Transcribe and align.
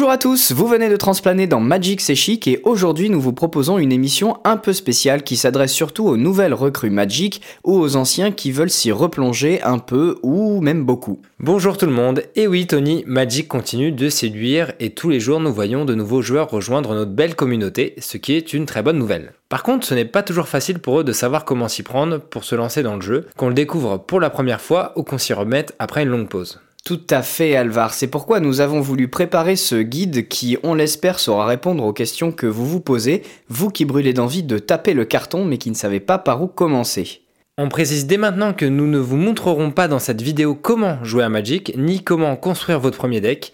Bonjour 0.00 0.12
à 0.12 0.16
tous, 0.16 0.52
vous 0.52 0.66
venez 0.66 0.88
de 0.88 0.96
transplaner 0.96 1.46
dans 1.46 1.60
Magic 1.60 2.00
C'est 2.00 2.14
Chic 2.14 2.48
et 2.48 2.62
aujourd'hui 2.64 3.10
nous 3.10 3.20
vous 3.20 3.34
proposons 3.34 3.76
une 3.76 3.92
émission 3.92 4.38
un 4.44 4.56
peu 4.56 4.72
spéciale 4.72 5.22
qui 5.22 5.36
s'adresse 5.36 5.74
surtout 5.74 6.06
aux 6.06 6.16
nouvelles 6.16 6.54
recrues 6.54 6.88
Magic 6.88 7.42
ou 7.64 7.74
aux 7.74 7.96
anciens 7.96 8.32
qui 8.32 8.50
veulent 8.50 8.70
s'y 8.70 8.92
replonger 8.92 9.60
un 9.60 9.76
peu 9.76 10.16
ou 10.22 10.62
même 10.62 10.86
beaucoup. 10.86 11.20
Bonjour 11.38 11.76
tout 11.76 11.84
le 11.84 11.92
monde, 11.92 12.22
et 12.34 12.46
oui 12.46 12.66
Tony, 12.66 13.04
Magic 13.06 13.46
continue 13.46 13.92
de 13.92 14.08
séduire 14.08 14.72
et 14.80 14.94
tous 14.94 15.10
les 15.10 15.20
jours 15.20 15.38
nous 15.38 15.52
voyons 15.52 15.84
de 15.84 15.94
nouveaux 15.94 16.22
joueurs 16.22 16.48
rejoindre 16.48 16.94
notre 16.94 17.12
belle 17.12 17.36
communauté, 17.36 17.94
ce 17.98 18.16
qui 18.16 18.32
est 18.32 18.54
une 18.54 18.64
très 18.64 18.82
bonne 18.82 18.98
nouvelle. 18.98 19.34
Par 19.50 19.62
contre, 19.62 19.86
ce 19.86 19.92
n'est 19.92 20.06
pas 20.06 20.22
toujours 20.22 20.48
facile 20.48 20.78
pour 20.78 21.00
eux 21.00 21.04
de 21.04 21.12
savoir 21.12 21.44
comment 21.44 21.68
s'y 21.68 21.82
prendre 21.82 22.16
pour 22.18 22.44
se 22.44 22.54
lancer 22.54 22.82
dans 22.82 22.96
le 22.96 23.02
jeu, 23.02 23.26
qu'on 23.36 23.48
le 23.48 23.54
découvre 23.54 23.98
pour 23.98 24.18
la 24.18 24.30
première 24.30 24.62
fois 24.62 24.94
ou 24.96 25.02
qu'on 25.02 25.18
s'y 25.18 25.34
remette 25.34 25.74
après 25.78 26.04
une 26.04 26.08
longue 26.08 26.28
pause. 26.28 26.58
Tout 26.84 27.02
à 27.10 27.22
fait 27.22 27.56
Alvar, 27.56 27.92
c'est 27.92 28.06
pourquoi 28.06 28.40
nous 28.40 28.60
avons 28.60 28.80
voulu 28.80 29.08
préparer 29.08 29.54
ce 29.56 29.76
guide 29.76 30.28
qui, 30.28 30.56
on 30.62 30.74
l'espère, 30.74 31.18
saura 31.18 31.46
répondre 31.46 31.84
aux 31.84 31.92
questions 31.92 32.32
que 32.32 32.46
vous 32.46 32.66
vous 32.66 32.80
posez, 32.80 33.22
vous 33.48 33.70
qui 33.70 33.84
brûlez 33.84 34.14
d'envie 34.14 34.42
de 34.42 34.58
taper 34.58 34.94
le 34.94 35.04
carton 35.04 35.44
mais 35.44 35.58
qui 35.58 35.70
ne 35.70 35.74
savez 35.76 36.00
pas 36.00 36.18
par 36.18 36.42
où 36.42 36.46
commencer. 36.46 37.20
On 37.58 37.68
précise 37.68 38.06
dès 38.06 38.16
maintenant 38.16 38.54
que 38.54 38.64
nous 38.64 38.86
ne 38.86 38.98
vous 38.98 39.18
montrerons 39.18 39.70
pas 39.70 39.86
dans 39.86 39.98
cette 39.98 40.22
vidéo 40.22 40.54
comment 40.54 41.04
jouer 41.04 41.22
à 41.22 41.28
Magic, 41.28 41.74
ni 41.76 42.02
comment 42.02 42.34
construire 42.34 42.80
votre 42.80 42.96
premier 42.96 43.20
deck. 43.20 43.52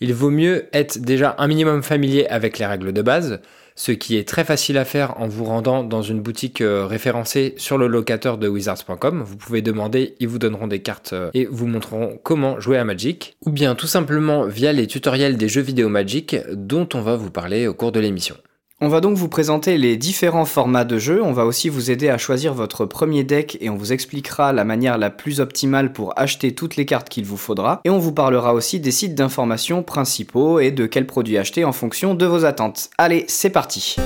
Il 0.00 0.14
vaut 0.14 0.30
mieux 0.30 0.68
être 0.72 0.98
déjà 1.00 1.34
un 1.38 1.48
minimum 1.48 1.82
familier 1.82 2.28
avec 2.28 2.60
les 2.60 2.66
règles 2.66 2.92
de 2.92 3.02
base, 3.02 3.40
ce 3.78 3.92
qui 3.92 4.16
est 4.16 4.28
très 4.28 4.44
facile 4.44 4.76
à 4.76 4.84
faire 4.84 5.20
en 5.20 5.28
vous 5.28 5.44
rendant 5.44 5.84
dans 5.84 6.02
une 6.02 6.20
boutique 6.20 6.60
euh, 6.60 6.84
référencée 6.84 7.54
sur 7.58 7.78
le 7.78 7.86
locateur 7.86 8.36
de 8.36 8.48
wizards.com. 8.48 9.22
Vous 9.24 9.36
pouvez 9.36 9.62
demander, 9.62 10.16
ils 10.18 10.26
vous 10.26 10.40
donneront 10.40 10.66
des 10.66 10.80
cartes 10.80 11.12
euh, 11.12 11.30
et 11.32 11.46
vous 11.46 11.68
montreront 11.68 12.18
comment 12.24 12.58
jouer 12.58 12.76
à 12.76 12.84
Magic, 12.84 13.36
ou 13.46 13.52
bien 13.52 13.76
tout 13.76 13.86
simplement 13.86 14.46
via 14.46 14.72
les 14.72 14.88
tutoriels 14.88 15.36
des 15.36 15.48
jeux 15.48 15.60
vidéo 15.60 15.88
Magic 15.88 16.36
dont 16.52 16.88
on 16.92 17.02
va 17.02 17.14
vous 17.14 17.30
parler 17.30 17.68
au 17.68 17.74
cours 17.74 17.92
de 17.92 18.00
l'émission. 18.00 18.34
On 18.80 18.86
va 18.86 19.00
donc 19.00 19.16
vous 19.16 19.26
présenter 19.26 19.76
les 19.76 19.96
différents 19.96 20.44
formats 20.44 20.84
de 20.84 20.98
jeu, 20.98 21.20
on 21.20 21.32
va 21.32 21.46
aussi 21.46 21.68
vous 21.68 21.90
aider 21.90 22.10
à 22.10 22.16
choisir 22.16 22.54
votre 22.54 22.86
premier 22.86 23.24
deck 23.24 23.58
et 23.60 23.70
on 23.70 23.76
vous 23.76 23.92
expliquera 23.92 24.52
la 24.52 24.62
manière 24.62 24.98
la 24.98 25.10
plus 25.10 25.40
optimale 25.40 25.92
pour 25.92 26.16
acheter 26.16 26.54
toutes 26.54 26.76
les 26.76 26.86
cartes 26.86 27.08
qu'il 27.08 27.24
vous 27.24 27.36
faudra, 27.36 27.80
et 27.82 27.90
on 27.90 27.98
vous 27.98 28.12
parlera 28.12 28.54
aussi 28.54 28.78
des 28.78 28.92
sites 28.92 29.16
d'information 29.16 29.82
principaux 29.82 30.60
et 30.60 30.70
de 30.70 30.86
quels 30.86 31.08
produits 31.08 31.38
acheter 31.38 31.64
en 31.64 31.72
fonction 31.72 32.14
de 32.14 32.24
vos 32.24 32.44
attentes. 32.44 32.90
Allez, 32.98 33.24
c'est 33.26 33.50
parti 33.50 33.96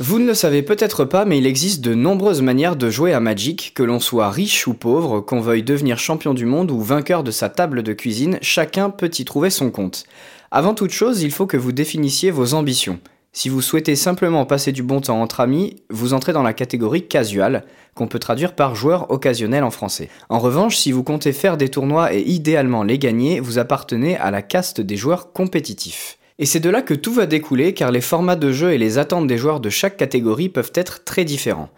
Vous 0.00 0.18
ne 0.18 0.26
le 0.26 0.34
savez 0.34 0.62
peut-être 0.62 1.04
pas, 1.04 1.26
mais 1.26 1.36
il 1.36 1.46
existe 1.46 1.82
de 1.82 1.94
nombreuses 1.94 2.40
manières 2.40 2.76
de 2.76 2.88
jouer 2.88 3.12
à 3.12 3.20
Magic, 3.20 3.72
que 3.74 3.82
l'on 3.82 4.00
soit 4.00 4.30
riche 4.30 4.66
ou 4.66 4.72
pauvre, 4.72 5.20
qu'on 5.20 5.40
veuille 5.40 5.62
devenir 5.62 5.98
champion 5.98 6.32
du 6.32 6.46
monde 6.46 6.70
ou 6.70 6.80
vainqueur 6.80 7.22
de 7.22 7.30
sa 7.30 7.50
table 7.50 7.82
de 7.82 7.92
cuisine, 7.92 8.38
chacun 8.40 8.88
peut 8.88 9.10
y 9.18 9.26
trouver 9.26 9.50
son 9.50 9.70
compte. 9.70 10.06
Avant 10.54 10.74
toute 10.74 10.90
chose, 10.90 11.22
il 11.22 11.30
faut 11.30 11.46
que 11.46 11.56
vous 11.56 11.72
définissiez 11.72 12.30
vos 12.30 12.52
ambitions. 12.52 12.98
Si 13.32 13.48
vous 13.48 13.62
souhaitez 13.62 13.96
simplement 13.96 14.44
passer 14.44 14.70
du 14.70 14.82
bon 14.82 15.00
temps 15.00 15.22
entre 15.22 15.40
amis, 15.40 15.76
vous 15.88 16.12
entrez 16.12 16.34
dans 16.34 16.42
la 16.42 16.52
catégorie 16.52 17.08
casual, 17.08 17.64
qu'on 17.94 18.06
peut 18.06 18.18
traduire 18.18 18.54
par 18.54 18.74
joueur 18.74 19.10
occasionnel 19.10 19.64
en 19.64 19.70
français. 19.70 20.10
En 20.28 20.38
revanche, 20.38 20.76
si 20.76 20.92
vous 20.92 21.04
comptez 21.04 21.32
faire 21.32 21.56
des 21.56 21.70
tournois 21.70 22.12
et 22.12 22.20
idéalement 22.20 22.82
les 22.82 22.98
gagner, 22.98 23.40
vous 23.40 23.58
appartenez 23.58 24.18
à 24.18 24.30
la 24.30 24.42
caste 24.42 24.82
des 24.82 24.98
joueurs 24.98 25.32
compétitifs. 25.32 26.18
Et 26.38 26.44
c'est 26.44 26.60
de 26.60 26.68
là 26.68 26.82
que 26.82 26.92
tout 26.92 27.14
va 27.14 27.24
découler 27.24 27.72
car 27.72 27.90
les 27.90 28.02
formats 28.02 28.36
de 28.36 28.52
jeu 28.52 28.72
et 28.72 28.78
les 28.78 28.98
attentes 28.98 29.26
des 29.26 29.38
joueurs 29.38 29.60
de 29.60 29.70
chaque 29.70 29.96
catégorie 29.96 30.50
peuvent 30.50 30.72
être 30.74 31.02
très 31.04 31.24
différents. 31.24 31.70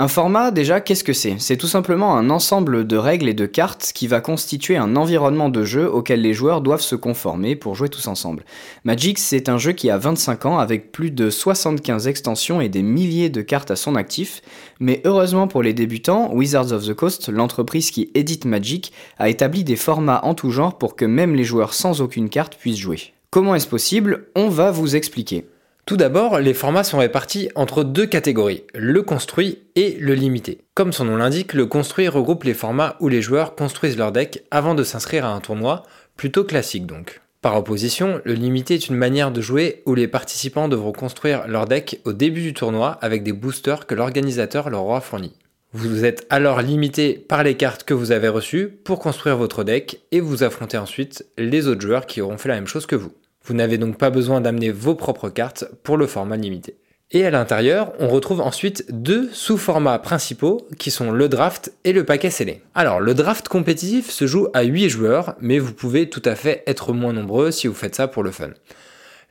Un 0.00 0.08
format, 0.08 0.50
déjà, 0.50 0.80
qu'est-ce 0.80 1.04
que 1.04 1.12
c'est? 1.12 1.34
C'est 1.38 1.58
tout 1.58 1.66
simplement 1.66 2.16
un 2.16 2.30
ensemble 2.30 2.86
de 2.86 2.96
règles 2.96 3.28
et 3.28 3.34
de 3.34 3.44
cartes 3.44 3.92
qui 3.94 4.06
va 4.06 4.22
constituer 4.22 4.78
un 4.78 4.96
environnement 4.96 5.50
de 5.50 5.62
jeu 5.62 5.92
auquel 5.92 6.22
les 6.22 6.32
joueurs 6.32 6.62
doivent 6.62 6.80
se 6.80 6.94
conformer 6.96 7.54
pour 7.54 7.74
jouer 7.74 7.90
tous 7.90 8.06
ensemble. 8.06 8.46
Magic, 8.84 9.18
c'est 9.18 9.50
un 9.50 9.58
jeu 9.58 9.72
qui 9.72 9.90
a 9.90 9.98
25 9.98 10.46
ans 10.46 10.58
avec 10.58 10.90
plus 10.90 11.10
de 11.10 11.28
75 11.28 12.08
extensions 12.08 12.62
et 12.62 12.70
des 12.70 12.80
milliers 12.80 13.28
de 13.28 13.42
cartes 13.42 13.70
à 13.70 13.76
son 13.76 13.94
actif, 13.94 14.40
mais 14.78 15.02
heureusement 15.04 15.48
pour 15.48 15.62
les 15.62 15.74
débutants, 15.74 16.32
Wizards 16.32 16.72
of 16.72 16.86
the 16.86 16.94
Coast, 16.94 17.28
l'entreprise 17.28 17.90
qui 17.90 18.10
édite 18.14 18.46
Magic, 18.46 18.94
a 19.18 19.28
établi 19.28 19.64
des 19.64 19.76
formats 19.76 20.24
en 20.24 20.32
tout 20.32 20.50
genre 20.50 20.78
pour 20.78 20.96
que 20.96 21.04
même 21.04 21.34
les 21.34 21.44
joueurs 21.44 21.74
sans 21.74 22.00
aucune 22.00 22.30
carte 22.30 22.56
puissent 22.56 22.78
jouer. 22.78 23.12
Comment 23.28 23.54
est-ce 23.54 23.68
possible? 23.68 24.28
On 24.34 24.48
va 24.48 24.70
vous 24.70 24.96
expliquer. 24.96 25.44
Tout 25.86 25.96
d'abord, 25.96 26.38
les 26.38 26.54
formats 26.54 26.84
sont 26.84 26.98
répartis 26.98 27.50
entre 27.54 27.82
deux 27.82 28.06
catégories, 28.06 28.64
le 28.74 29.02
construit 29.02 29.58
et 29.74 29.96
le 29.98 30.14
limité. 30.14 30.58
Comme 30.74 30.92
son 30.92 31.04
nom 31.04 31.16
l'indique, 31.16 31.52
le 31.52 31.66
construit 31.66 32.08
regroupe 32.08 32.44
les 32.44 32.54
formats 32.54 32.96
où 33.00 33.08
les 33.08 33.22
joueurs 33.22 33.54
construisent 33.54 33.98
leur 33.98 34.12
deck 34.12 34.44
avant 34.50 34.74
de 34.74 34.84
s'inscrire 34.84 35.24
à 35.24 35.32
un 35.32 35.40
tournoi, 35.40 35.82
plutôt 36.16 36.44
classique 36.44 36.86
donc. 36.86 37.20
Par 37.42 37.56
opposition, 37.56 38.20
le 38.24 38.34
limité 38.34 38.74
est 38.74 38.88
une 38.88 38.96
manière 38.96 39.30
de 39.32 39.40
jouer 39.40 39.82
où 39.86 39.94
les 39.94 40.08
participants 40.08 40.68
devront 40.68 40.92
construire 40.92 41.48
leur 41.48 41.64
deck 41.64 42.00
au 42.04 42.12
début 42.12 42.42
du 42.42 42.52
tournoi 42.52 42.98
avec 43.00 43.22
des 43.22 43.32
boosters 43.32 43.86
que 43.86 43.94
l'organisateur 43.94 44.68
leur 44.68 44.84
aura 44.84 45.00
fournis. 45.00 45.34
Vous 45.72 46.04
êtes 46.04 46.26
alors 46.30 46.60
limité 46.62 47.14
par 47.14 47.42
les 47.42 47.56
cartes 47.56 47.84
que 47.84 47.94
vous 47.94 48.12
avez 48.12 48.28
reçues 48.28 48.68
pour 48.68 48.98
construire 48.98 49.36
votre 49.36 49.64
deck 49.64 50.00
et 50.10 50.20
vous 50.20 50.42
affrontez 50.42 50.76
ensuite 50.76 51.24
les 51.38 51.68
autres 51.68 51.80
joueurs 51.80 52.06
qui 52.06 52.20
auront 52.20 52.38
fait 52.38 52.48
la 52.48 52.56
même 52.56 52.66
chose 52.66 52.86
que 52.86 52.96
vous. 52.96 53.12
Vous 53.44 53.54
n'avez 53.54 53.78
donc 53.78 53.98
pas 53.98 54.10
besoin 54.10 54.40
d'amener 54.40 54.70
vos 54.70 54.94
propres 54.94 55.28
cartes 55.28 55.64
pour 55.82 55.96
le 55.96 56.06
format 56.06 56.36
limité. 56.36 56.76
Et 57.12 57.26
à 57.26 57.30
l'intérieur, 57.30 57.92
on 57.98 58.08
retrouve 58.08 58.40
ensuite 58.40 58.84
deux 58.90 59.28
sous-formats 59.32 59.98
principaux 59.98 60.68
qui 60.78 60.92
sont 60.92 61.10
le 61.10 61.28
draft 61.28 61.72
et 61.82 61.92
le 61.92 62.04
paquet 62.04 62.30
scellé. 62.30 62.62
Alors, 62.74 63.00
le 63.00 63.14
draft 63.14 63.48
compétitif 63.48 64.10
se 64.10 64.28
joue 64.28 64.46
à 64.54 64.62
8 64.62 64.88
joueurs, 64.88 65.34
mais 65.40 65.58
vous 65.58 65.72
pouvez 65.72 66.08
tout 66.08 66.22
à 66.24 66.36
fait 66.36 66.62
être 66.68 66.92
moins 66.92 67.12
nombreux 67.12 67.50
si 67.50 67.66
vous 67.66 67.74
faites 67.74 67.96
ça 67.96 68.06
pour 68.06 68.22
le 68.22 68.30
fun. 68.30 68.50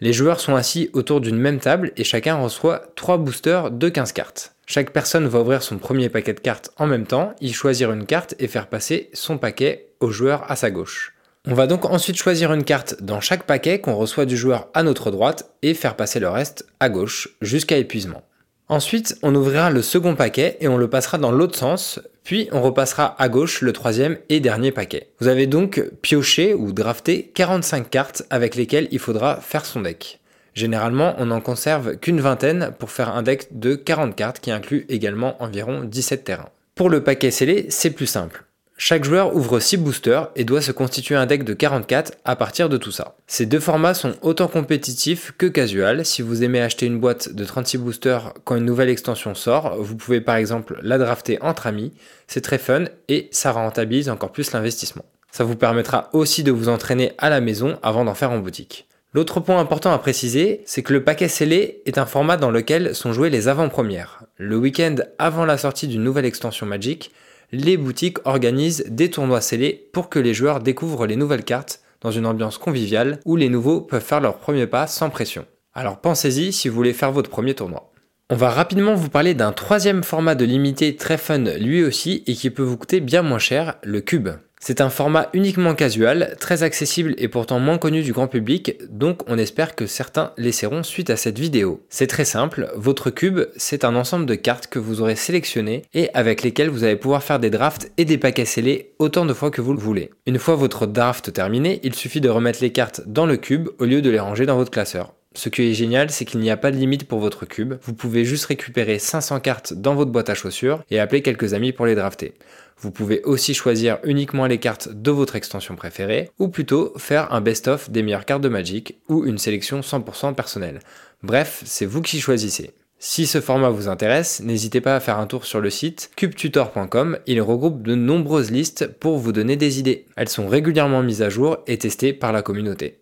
Les 0.01 0.11
joueurs 0.11 0.41
sont 0.41 0.55
assis 0.55 0.89
autour 0.91 1.21
d'une 1.21 1.37
même 1.37 1.59
table 1.59 1.91
et 1.95 2.03
chacun 2.03 2.35
reçoit 2.35 2.83
3 2.95 3.17
boosters 3.17 3.71
de 3.71 3.87
15 3.87 4.11
cartes. 4.11 4.55
Chaque 4.65 4.91
personne 4.91 5.27
va 5.27 5.39
ouvrir 5.39 5.63
son 5.63 5.77
premier 5.77 6.09
paquet 6.09 6.33
de 6.33 6.39
cartes 6.41 6.71
en 6.77 6.85
même 6.85 7.05
temps, 7.05 7.33
y 7.39 7.53
choisir 7.53 7.91
une 7.91 8.05
carte 8.05 8.35
et 8.39 8.47
faire 8.47 8.67
passer 8.67 9.09
son 9.13 9.37
paquet 9.37 9.87
au 10.01 10.09
joueur 10.09 10.49
à 10.51 10.55
sa 10.57 10.69
gauche. 10.69 11.15
On 11.51 11.55
va 11.55 11.65
donc 11.65 11.85
ensuite 11.85 12.15
choisir 12.15 12.53
une 12.53 12.63
carte 12.63 13.01
dans 13.01 13.21
chaque 13.21 13.41
paquet 13.41 13.79
qu'on 13.79 13.95
reçoit 13.95 14.27
du 14.27 14.37
joueur 14.37 14.67
à 14.75 14.83
notre 14.83 15.09
droite 15.09 15.49
et 15.63 15.73
faire 15.73 15.95
passer 15.95 16.19
le 16.19 16.29
reste 16.29 16.67
à 16.79 16.89
gauche 16.89 17.29
jusqu'à 17.41 17.77
épuisement. 17.77 18.21
Ensuite, 18.67 19.17
on 19.23 19.33
ouvrira 19.33 19.71
le 19.71 19.81
second 19.81 20.13
paquet 20.13 20.57
et 20.59 20.67
on 20.67 20.77
le 20.77 20.87
passera 20.91 21.17
dans 21.17 21.31
l'autre 21.31 21.57
sens, 21.57 22.01
puis 22.23 22.49
on 22.51 22.61
repassera 22.61 23.15
à 23.19 23.29
gauche 23.29 23.61
le 23.61 23.73
troisième 23.73 24.19
et 24.29 24.41
dernier 24.41 24.71
paquet. 24.71 25.09
Vous 25.19 25.27
avez 25.27 25.47
donc 25.47 25.83
pioché 26.03 26.53
ou 26.53 26.71
drafté 26.71 27.31
45 27.33 27.89
cartes 27.89 28.23
avec 28.29 28.53
lesquelles 28.53 28.87
il 28.91 28.99
faudra 28.99 29.37
faire 29.37 29.65
son 29.65 29.81
deck. 29.81 30.19
Généralement, 30.53 31.15
on 31.17 31.25
n'en 31.25 31.41
conserve 31.41 31.97
qu'une 31.97 32.21
vingtaine 32.21 32.73
pour 32.77 32.91
faire 32.91 33.09
un 33.15 33.23
deck 33.23 33.47
de 33.57 33.73
40 33.73 34.15
cartes 34.15 34.39
qui 34.39 34.51
inclut 34.51 34.85
également 34.87 35.41
environ 35.41 35.83
17 35.83 36.23
terrains. 36.23 36.49
Pour 36.75 36.91
le 36.91 37.03
paquet 37.03 37.31
scellé, 37.31 37.65
c'est 37.69 37.89
plus 37.89 38.05
simple. 38.05 38.45
Chaque 38.81 39.03
joueur 39.03 39.35
ouvre 39.35 39.59
6 39.59 39.75
boosters 39.75 40.29
et 40.37 40.45
doit 40.45 40.61
se 40.61 40.71
constituer 40.71 41.13
un 41.13 41.25
deck 41.25 41.43
de 41.43 41.53
44 41.53 42.13
à 42.23 42.37
partir 42.37 42.69
de 42.69 42.77
tout 42.77 42.91
ça. 42.91 43.17
Ces 43.27 43.45
deux 43.45 43.59
formats 43.59 43.93
sont 43.93 44.13
autant 44.21 44.47
compétitifs 44.47 45.33
que 45.37 45.47
casual. 45.47 46.05
Si 46.05 46.21
vous 46.21 46.45
aimez 46.45 46.61
acheter 46.61 46.85
une 46.85 46.97
boîte 46.97 47.33
de 47.33 47.43
36 47.43 47.77
boosters 47.77 48.33
quand 48.45 48.55
une 48.55 48.63
nouvelle 48.63 48.87
extension 48.87 49.35
sort, 49.35 49.75
vous 49.81 49.97
pouvez 49.97 50.21
par 50.21 50.37
exemple 50.37 50.79
la 50.81 50.97
drafter 50.97 51.41
entre 51.41 51.67
amis. 51.67 51.91
C'est 52.27 52.39
très 52.39 52.57
fun 52.57 52.85
et 53.09 53.27
ça 53.31 53.51
rentabilise 53.51 54.09
encore 54.09 54.31
plus 54.31 54.53
l'investissement. 54.53 55.03
Ça 55.29 55.43
vous 55.43 55.57
permettra 55.57 56.09
aussi 56.13 56.43
de 56.43 56.51
vous 56.53 56.69
entraîner 56.69 57.11
à 57.17 57.29
la 57.29 57.41
maison 57.41 57.77
avant 57.83 58.05
d'en 58.05 58.15
faire 58.15 58.31
en 58.31 58.39
boutique. 58.39 58.87
L'autre 59.13 59.41
point 59.41 59.59
important 59.59 59.91
à 59.91 59.97
préciser, 59.97 60.61
c'est 60.65 60.83
que 60.83 60.93
le 60.93 61.03
paquet 61.03 61.27
scellé 61.27 61.81
est 61.85 61.97
un 61.97 62.05
format 62.05 62.37
dans 62.37 62.49
lequel 62.49 62.95
sont 62.95 63.11
jouées 63.11 63.29
les 63.29 63.49
avant-premières. 63.49 64.23
Le 64.37 64.55
week-end 64.55 64.95
avant 65.17 65.43
la 65.43 65.57
sortie 65.57 65.89
d'une 65.89 66.03
nouvelle 66.03 66.25
extension 66.25 66.65
Magic, 66.65 67.11
les 67.51 67.77
boutiques 67.77 68.25
organisent 68.25 68.85
des 68.87 69.09
tournois 69.09 69.41
scellés 69.41 69.89
pour 69.93 70.09
que 70.09 70.19
les 70.19 70.33
joueurs 70.33 70.59
découvrent 70.59 71.07
les 71.07 71.15
nouvelles 71.15 71.43
cartes 71.43 71.81
dans 72.01 72.11
une 72.11 72.25
ambiance 72.25 72.57
conviviale 72.57 73.19
où 73.25 73.35
les 73.35 73.49
nouveaux 73.49 73.81
peuvent 73.81 74.03
faire 74.03 74.21
leur 74.21 74.37
premier 74.37 74.67
pas 74.67 74.87
sans 74.87 75.09
pression. 75.09 75.45
Alors 75.73 75.99
pensez-y 75.99 76.53
si 76.53 76.69
vous 76.69 76.75
voulez 76.75 76.93
faire 76.93 77.11
votre 77.11 77.29
premier 77.29 77.55
tournoi. 77.55 77.91
On 78.29 78.35
va 78.35 78.51
rapidement 78.51 78.93
vous 78.93 79.09
parler 79.09 79.33
d'un 79.33 79.51
troisième 79.51 80.03
format 80.03 80.35
de 80.35 80.45
limité 80.45 80.95
très 80.95 81.17
fun 81.17 81.39
lui 81.57 81.83
aussi 81.83 82.23
et 82.27 82.33
qui 82.33 82.51
peut 82.51 82.63
vous 82.63 82.77
coûter 82.77 82.99
bien 82.99 83.23
moins 83.23 83.39
cher, 83.39 83.77
le 83.83 84.01
cube. 84.01 84.29
C'est 84.61 84.81
un 84.81 84.89
format 84.89 85.29
uniquement 85.33 85.73
casual, 85.73 86.35
très 86.37 86.63
accessible 86.63 87.15
et 87.17 87.29
pourtant 87.29 87.59
moins 87.59 87.77
connu 87.77 88.01
du 88.01 88.11
grand 88.11 88.27
public, 88.27 88.77
donc 88.89 89.21
on 89.27 89.37
espère 89.37 89.73
que 89.73 89.87
certains 89.87 90.33
laisseront 90.37 90.83
suite 90.83 91.09
à 91.09 91.15
cette 91.15 91.39
vidéo. 91.39 91.81
C'est 91.87 92.07
très 92.07 92.25
simple, 92.25 92.69
votre 92.75 93.09
cube, 93.09 93.39
c'est 93.55 93.85
un 93.85 93.95
ensemble 93.95 94.25
de 94.25 94.35
cartes 94.35 94.67
que 94.67 94.77
vous 94.77 94.99
aurez 94.99 95.15
sélectionnées 95.15 95.83
et 95.93 96.09
avec 96.13 96.43
lesquelles 96.43 96.69
vous 96.69 96.83
allez 96.83 96.97
pouvoir 96.97 97.23
faire 97.23 97.39
des 97.39 97.49
drafts 97.49 97.89
et 97.97 98.03
des 98.03 98.17
paquets 98.17 98.43
scellés 98.43 98.91
autant 98.99 99.25
de 99.25 99.33
fois 99.33 99.49
que 99.49 99.61
vous 99.61 99.73
le 99.73 99.79
voulez. 99.79 100.11
Une 100.25 100.39
fois 100.39 100.55
votre 100.55 100.87
draft 100.87 101.31
terminé, 101.31 101.79
il 101.83 101.95
suffit 101.95 102.21
de 102.21 102.29
remettre 102.29 102.59
les 102.61 102.73
cartes 102.73 103.01
dans 103.07 103.25
le 103.25 103.37
cube 103.37 103.69
au 103.79 103.85
lieu 103.85 104.01
de 104.01 104.09
les 104.09 104.19
ranger 104.19 104.45
dans 104.45 104.57
votre 104.57 104.71
classeur. 104.71 105.13
Ce 105.35 105.47
qui 105.47 105.69
est 105.69 105.73
génial, 105.73 106.09
c'est 106.09 106.25
qu'il 106.25 106.39
n'y 106.39 106.49
a 106.49 106.57
pas 106.57 106.71
de 106.71 106.75
limite 106.75 107.07
pour 107.07 107.19
votre 107.19 107.45
cube. 107.45 107.75
Vous 107.83 107.93
pouvez 107.93 108.25
juste 108.25 108.45
récupérer 108.45 108.97
500 108.97 109.39
cartes 109.39 109.73
dans 109.73 109.93
votre 109.93 110.11
boîte 110.11 110.29
à 110.29 110.33
chaussures 110.33 110.83
et 110.89 110.99
appeler 110.99 111.21
quelques 111.21 111.53
amis 111.53 111.71
pour 111.71 111.85
les 111.85 111.93
drafter. 111.93 112.33
Vous 112.81 112.91
pouvez 112.91 113.21
aussi 113.23 113.53
choisir 113.53 113.99
uniquement 114.03 114.45
les 114.45 114.57
cartes 114.57 114.89
de 114.89 115.11
votre 115.11 115.35
extension 115.35 115.75
préférée, 115.75 116.31
ou 116.39 116.47
plutôt 116.47 116.93
faire 116.97 117.33
un 117.33 117.41
best-of 117.41 117.89
des 117.89 118.03
meilleures 118.03 118.25
cartes 118.25 118.41
de 118.41 118.49
Magic, 118.49 118.97
ou 119.09 119.25
une 119.25 119.37
sélection 119.37 119.81
100% 119.81 120.33
personnelle. 120.33 120.79
Bref, 121.21 121.61
c'est 121.65 121.85
vous 121.85 122.01
qui 122.01 122.19
choisissez. 122.19 122.71
Si 123.01 123.27
ce 123.27 123.39
format 123.39 123.69
vous 123.69 123.87
intéresse, 123.87 124.41
n'hésitez 124.41 124.81
pas 124.81 124.95
à 124.95 124.99
faire 124.99 125.19
un 125.19 125.25
tour 125.25 125.45
sur 125.45 125.61
le 125.61 125.69
site 125.69 126.11
cubetutor.com, 126.17 127.17
il 127.27 127.41
regroupe 127.41 127.81
de 127.81 127.95
nombreuses 127.95 128.51
listes 128.51 128.87
pour 128.87 129.17
vous 129.17 129.31
donner 129.31 129.55
des 129.55 129.79
idées. 129.79 130.05
Elles 130.17 130.27
sont 130.27 130.49
régulièrement 130.49 131.01
mises 131.01 131.21
à 131.21 131.29
jour 131.29 131.59
et 131.65 131.77
testées 131.77 132.11
par 132.11 132.33
la 132.33 132.41
communauté. 132.41 132.99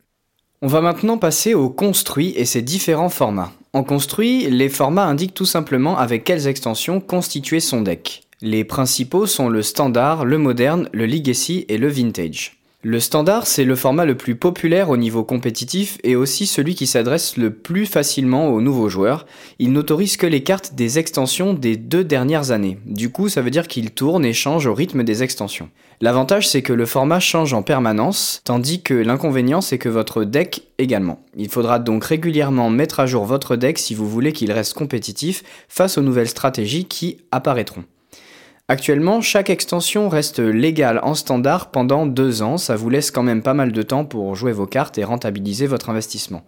On 0.62 0.68
va 0.68 0.82
maintenant 0.82 1.18
passer 1.18 1.54
au 1.54 1.70
construit 1.70 2.34
et 2.36 2.46
ses 2.46 2.62
différents 2.64 3.10
formats. 3.10 3.52
En 3.74 3.84
construit, 3.84 4.50
les 4.50 4.70
formats 4.70 5.06
indiquent 5.06 5.36
tout 5.36 5.46
simplement 5.46 5.98
avec 5.98 6.24
quelles 6.24 6.48
extensions 6.48 7.00
constituer 7.00 7.60
son 7.60 7.82
deck. 7.82 8.27
Les 8.42 8.64
principaux 8.64 9.26
sont 9.26 9.50
le 9.50 9.64
standard, 9.64 10.24
le 10.24 10.38
moderne, 10.38 10.90
le 10.94 11.08
legacy 11.08 11.66
et 11.70 11.80
le 11.80 11.88
vintage. 11.88 12.58
Le 12.84 13.00
standard, 13.00 13.48
c'est 13.48 13.64
le 13.64 13.76
format 13.76 14.06
le 14.06 14.16
plus 14.16 14.36
populaire 14.36 14.92
au 14.92 14.98
niveau 14.98 15.24
compétitif 15.24 15.98
et 16.04 16.16
aussi 16.16 16.46
celui 16.46 16.76
qui 16.76 16.86
s'adresse 16.86 17.36
le 17.36 17.52
plus 17.52 17.88
facilement 17.88 18.50
aux 18.50 18.62
nouveaux 18.62 18.90
joueurs. 18.90 19.26
Il 19.58 19.74
n'autorise 19.74 20.18
que 20.18 20.28
les 20.28 20.44
cartes 20.44 20.76
des 20.76 21.00
extensions 21.00 21.56
des 21.56 21.78
deux 21.78 22.04
dernières 22.04 22.52
années. 22.52 22.78
Du 22.86 23.12
coup, 23.12 23.28
ça 23.28 23.42
veut 23.42 23.50
dire 23.50 23.68
qu'il 23.68 23.90
tourne 23.90 24.24
et 24.24 24.34
change 24.34 24.68
au 24.68 24.76
rythme 24.76 25.04
des 25.04 25.24
extensions. 25.24 25.72
L'avantage, 26.00 26.48
c'est 26.48 26.62
que 26.62 26.74
le 26.74 26.86
format 26.86 27.20
change 27.20 27.56
en 27.56 27.64
permanence, 27.64 28.42
tandis 28.44 28.84
que 28.84 28.94
l'inconvénient, 28.94 29.62
c'est 29.62 29.80
que 29.80 29.90
votre 29.90 30.24
deck 30.24 30.62
également. 30.78 31.26
Il 31.36 31.50
faudra 31.50 31.80
donc 31.80 32.06
régulièrement 32.06 32.70
mettre 32.70 33.00
à 33.00 33.08
jour 33.08 33.26
votre 33.26 33.56
deck 33.56 33.80
si 33.80 33.96
vous 33.96 34.08
voulez 34.08 34.32
qu'il 34.32 34.52
reste 34.52 34.76
compétitif 34.76 35.44
face 35.68 35.98
aux 35.98 36.04
nouvelles 36.04 36.30
stratégies 36.30 36.86
qui 36.86 37.18
apparaîtront. 37.32 37.84
Actuellement, 38.70 39.22
chaque 39.22 39.50
extension 39.50 40.10
reste 40.10 40.40
légale 40.40 41.00
en 41.02 41.16
standard 41.16 41.72
pendant 41.72 42.06
deux 42.06 42.42
ans, 42.42 42.58
ça 42.58 42.76
vous 42.76 42.90
laisse 42.90 43.12
quand 43.12 43.24
même 43.24 43.42
pas 43.42 43.54
mal 43.54 43.72
de 43.72 43.82
temps 43.82 44.04
pour 44.04 44.36
jouer 44.36 44.52
vos 44.52 44.66
cartes 44.66 44.98
et 44.98 45.06
rentabiliser 45.06 45.68
votre 45.68 45.90
investissement. 45.90 46.44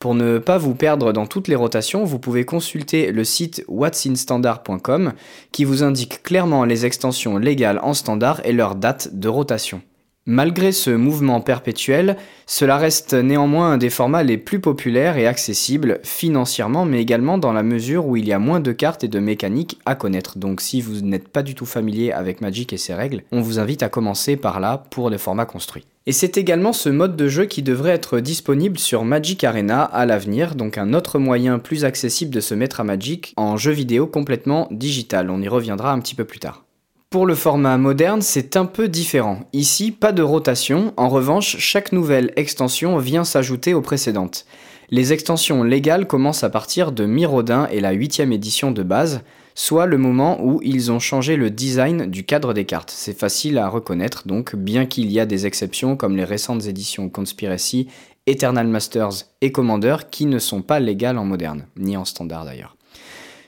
Pour 0.00 0.16
ne 0.16 0.38
pas 0.38 0.58
vous 0.58 0.74
perdre 0.74 1.12
dans 1.12 1.26
toutes 1.26 1.46
les 1.46 1.54
rotations, 1.54 2.02
vous 2.02 2.18
pouvez 2.18 2.44
consulter 2.44 3.12
le 3.12 3.22
site 3.22 3.64
whatsinstandard.com 3.68 5.12
qui 5.52 5.64
vous 5.64 5.84
indique 5.84 6.24
clairement 6.24 6.64
les 6.64 6.84
extensions 6.84 7.38
légales 7.38 7.78
en 7.84 7.94
standard 7.94 8.40
et 8.44 8.52
leur 8.52 8.74
date 8.74 9.10
de 9.12 9.28
rotation. 9.28 9.82
Malgré 10.24 10.70
ce 10.70 10.90
mouvement 10.90 11.40
perpétuel, 11.40 12.16
cela 12.46 12.76
reste 12.76 13.12
néanmoins 13.12 13.72
un 13.72 13.76
des 13.76 13.90
formats 13.90 14.22
les 14.22 14.38
plus 14.38 14.60
populaires 14.60 15.18
et 15.18 15.26
accessibles 15.26 15.98
financièrement, 16.04 16.84
mais 16.84 17.02
également 17.02 17.38
dans 17.38 17.52
la 17.52 17.64
mesure 17.64 18.06
où 18.06 18.16
il 18.16 18.28
y 18.28 18.32
a 18.32 18.38
moins 18.38 18.60
de 18.60 18.70
cartes 18.70 19.02
et 19.02 19.08
de 19.08 19.18
mécaniques 19.18 19.80
à 19.84 19.96
connaître. 19.96 20.38
Donc 20.38 20.60
si 20.60 20.80
vous 20.80 21.00
n'êtes 21.00 21.26
pas 21.26 21.42
du 21.42 21.56
tout 21.56 21.66
familier 21.66 22.12
avec 22.12 22.40
Magic 22.40 22.72
et 22.72 22.76
ses 22.76 22.94
règles, 22.94 23.24
on 23.32 23.40
vous 23.40 23.58
invite 23.58 23.82
à 23.82 23.88
commencer 23.88 24.36
par 24.36 24.60
là 24.60 24.84
pour 24.90 25.10
les 25.10 25.18
formats 25.18 25.44
construits. 25.44 25.86
Et 26.06 26.12
c'est 26.12 26.36
également 26.36 26.72
ce 26.72 26.88
mode 26.88 27.16
de 27.16 27.26
jeu 27.26 27.46
qui 27.46 27.64
devrait 27.64 27.90
être 27.90 28.20
disponible 28.20 28.78
sur 28.78 29.04
Magic 29.04 29.42
Arena 29.42 29.82
à 29.82 30.06
l'avenir, 30.06 30.54
donc 30.54 30.78
un 30.78 30.94
autre 30.94 31.18
moyen 31.18 31.58
plus 31.58 31.84
accessible 31.84 32.32
de 32.32 32.40
se 32.40 32.54
mettre 32.54 32.78
à 32.78 32.84
Magic 32.84 33.34
en 33.36 33.56
jeu 33.56 33.72
vidéo 33.72 34.06
complètement 34.06 34.68
digital. 34.70 35.30
On 35.30 35.42
y 35.42 35.48
reviendra 35.48 35.90
un 35.92 35.98
petit 35.98 36.14
peu 36.14 36.24
plus 36.24 36.38
tard. 36.38 36.64
Pour 37.12 37.26
le 37.26 37.34
format 37.34 37.76
moderne, 37.76 38.22
c'est 38.22 38.56
un 38.56 38.64
peu 38.64 38.88
différent. 38.88 39.40
Ici, 39.52 39.90
pas 39.90 40.12
de 40.12 40.22
rotation, 40.22 40.94
en 40.96 41.10
revanche, 41.10 41.58
chaque 41.58 41.92
nouvelle 41.92 42.32
extension 42.36 42.96
vient 42.96 43.22
s'ajouter 43.22 43.74
aux 43.74 43.82
précédentes. 43.82 44.46
Les 44.88 45.12
extensions 45.12 45.62
légales 45.62 46.06
commencent 46.06 46.42
à 46.42 46.48
partir 46.48 46.90
de 46.90 47.04
Mirodin 47.04 47.68
et 47.70 47.80
la 47.80 47.92
8 47.92 48.20
édition 48.20 48.70
de 48.70 48.82
base, 48.82 49.20
soit 49.54 49.84
le 49.84 49.98
moment 49.98 50.42
où 50.42 50.62
ils 50.62 50.90
ont 50.90 51.00
changé 51.00 51.36
le 51.36 51.50
design 51.50 52.06
du 52.06 52.24
cadre 52.24 52.54
des 52.54 52.64
cartes. 52.64 52.90
C'est 52.90 53.18
facile 53.18 53.58
à 53.58 53.68
reconnaître 53.68 54.26
donc, 54.26 54.56
bien 54.56 54.86
qu'il 54.86 55.12
y 55.12 55.20
a 55.20 55.26
des 55.26 55.44
exceptions 55.44 55.96
comme 55.96 56.16
les 56.16 56.24
récentes 56.24 56.66
éditions 56.66 57.10
Conspiracy, 57.10 57.88
Eternal 58.26 58.68
Masters 58.68 59.26
et 59.42 59.52
Commander 59.52 59.96
qui 60.10 60.24
ne 60.24 60.38
sont 60.38 60.62
pas 60.62 60.80
légales 60.80 61.18
en 61.18 61.26
moderne, 61.26 61.66
ni 61.76 61.94
en 61.94 62.06
standard 62.06 62.46
d'ailleurs. 62.46 62.74